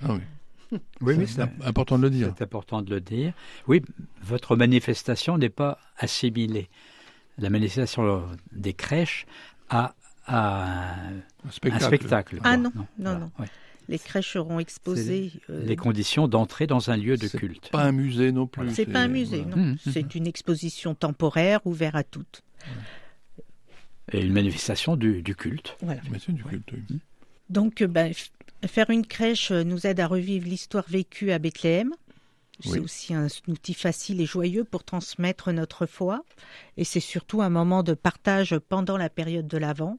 Ah 0.02 0.12
oui. 0.14 0.78
Oui, 1.00 1.14
oui, 1.18 1.26
c'est 1.28 1.42
important 1.64 1.96
de 1.96 2.02
le 2.02 2.10
dire. 2.10 2.32
C'est 2.36 2.42
important 2.44 2.82
de 2.82 2.90
le 2.90 3.00
dire. 3.00 3.34
Oui, 3.68 3.82
votre 4.22 4.56
manifestation 4.56 5.38
n'est 5.38 5.48
pas 5.48 5.78
assimilée. 5.96 6.68
La 7.38 7.50
manifestation 7.50 8.26
des 8.50 8.74
crèches 8.74 9.26
à, 9.68 9.94
à 10.26 10.94
un, 10.94 11.18
Un 11.46 11.50
spectacle. 11.50 11.84
un 11.84 11.86
spectacle. 11.86 12.40
Ah 12.42 12.56
non, 12.56 12.72
non, 12.98 13.18
non. 13.18 13.30
ouais. 13.38 13.46
Les 13.92 13.98
crèches 13.98 14.32
seront 14.32 14.58
exposées. 14.58 15.32
euh, 15.50 15.64
Les 15.64 15.76
conditions 15.76 16.26
d'entrée 16.26 16.66
dans 16.66 16.90
un 16.90 16.96
lieu 16.96 17.16
de 17.16 17.28
culte. 17.28 17.68
Pas 17.70 17.84
un 17.84 17.92
musée 17.92 18.32
non 18.32 18.46
plus. 18.46 18.74
c'est 18.74 18.86
pas 18.86 19.00
un 19.00 19.08
musée, 19.08 19.42
voilà. 19.42 19.56
non. 19.56 19.62
Mmh, 19.62 19.70
mmh. 19.86 19.92
C'est 19.92 20.14
une 20.14 20.26
exposition 20.26 20.94
temporaire 20.94 21.60
ouverte 21.66 21.94
à 21.94 22.02
toutes. 22.02 22.42
Et 24.12 24.20
une 24.20 24.32
manifestation 24.32 24.96
du, 24.96 25.22
du 25.22 25.34
culte. 25.34 25.76
Voilà. 25.80 26.00
Du 26.28 26.42
culte, 26.42 26.72
oui. 26.72 26.98
Donc, 27.50 27.82
euh, 27.82 27.86
ben, 27.86 28.12
faire 28.66 28.90
une 28.90 29.06
crèche 29.06 29.50
euh, 29.50 29.62
nous 29.64 29.86
aide 29.86 30.00
à 30.00 30.06
revivre 30.06 30.46
l'histoire 30.46 30.84
vécue 30.88 31.30
à 31.30 31.38
Bethléem. 31.38 31.92
C'est 32.60 32.70
Oui. 32.72 32.78
aussi 32.80 33.12
un 33.14 33.26
outil 33.48 33.74
facile 33.74 34.20
et 34.20 34.26
joyeux 34.26 34.64
pour 34.64 34.84
transmettre 34.84 35.52
notre 35.52 35.86
foi. 35.86 36.24
Et 36.76 36.84
c'est 36.84 37.00
surtout 37.00 37.42
un 37.42 37.48
moment 37.50 37.82
de 37.82 37.94
partage 37.94 38.56
pendant 38.68 38.96
la 38.96 39.08
période 39.10 39.48
de 39.48 39.58
l'Avent. 39.58 39.98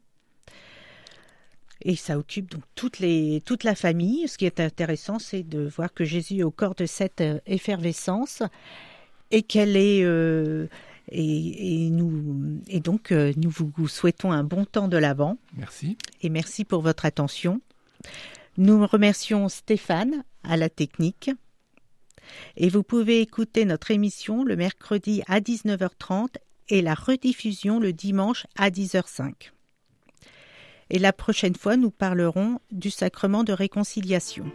Et 1.84 1.96
ça 1.96 2.18
occupe 2.18 2.50
donc 2.50 2.64
toutes 2.76 3.00
les, 3.00 3.42
toute 3.46 3.64
la 3.64 3.76
famille. 3.76 4.28
Ce 4.28 4.38
qui 4.38 4.46
est 4.46 4.60
intéressant, 4.60 5.20
c'est 5.20 5.44
de 5.44 5.68
voir 5.68 5.94
que 5.94 6.06
Jésus 6.06 6.38
est 6.40 6.44
au 6.44 6.52
corps 6.52 6.76
de 6.76 6.86
cette 6.86 7.22
euh, 7.22 7.40
effervescence 7.46 8.42
et 9.32 9.42
qu'elle 9.44 9.76
est. 9.76 10.04
euh, 10.04 10.68
et, 11.12 11.86
et 11.86 11.90
nous, 11.90 12.62
et 12.70 12.80
donc, 12.80 13.12
euh, 13.12 13.34
nous 13.36 13.50
vous 13.50 13.70
vous 13.76 13.90
souhaitons 13.90 14.32
un 14.32 14.46
bon 14.46 14.64
temps 14.64 14.88
de 14.88 14.96
l'Avent 14.96 15.38
Merci. 15.58 15.98
et 16.22 16.30
merci 16.30 16.64
pour 16.64 16.82
votre 16.82 17.06
attention. 17.06 17.60
Nous 18.58 18.88
remercions 18.88 19.50
Stéphane 19.50 20.24
à 20.44 20.56
la 20.56 20.70
technique. 20.70 21.30
Et 22.56 22.70
vous 22.70 22.84
pouvez 22.84 23.20
écouter 23.20 23.66
notre 23.66 23.92
émission 23.92 24.46
le 24.46 24.56
mercredi 24.56 25.24
à 25.28 25.42
19h30 25.42 26.28
et 26.70 26.82
la 26.82 26.94
rediffusion 26.94 27.80
le 27.82 27.92
dimanche 27.92 28.48
à 28.58 28.70
10h05. 28.70 29.52
Et 30.90 31.00
la 31.00 31.14
prochaine 31.14 31.56
fois, 31.56 31.78
nous 31.78 31.92
parlerons 31.92 32.60
du 32.72 32.92
sacrement 32.92 33.44
de 33.44 33.54
réconciliation. 33.54 34.46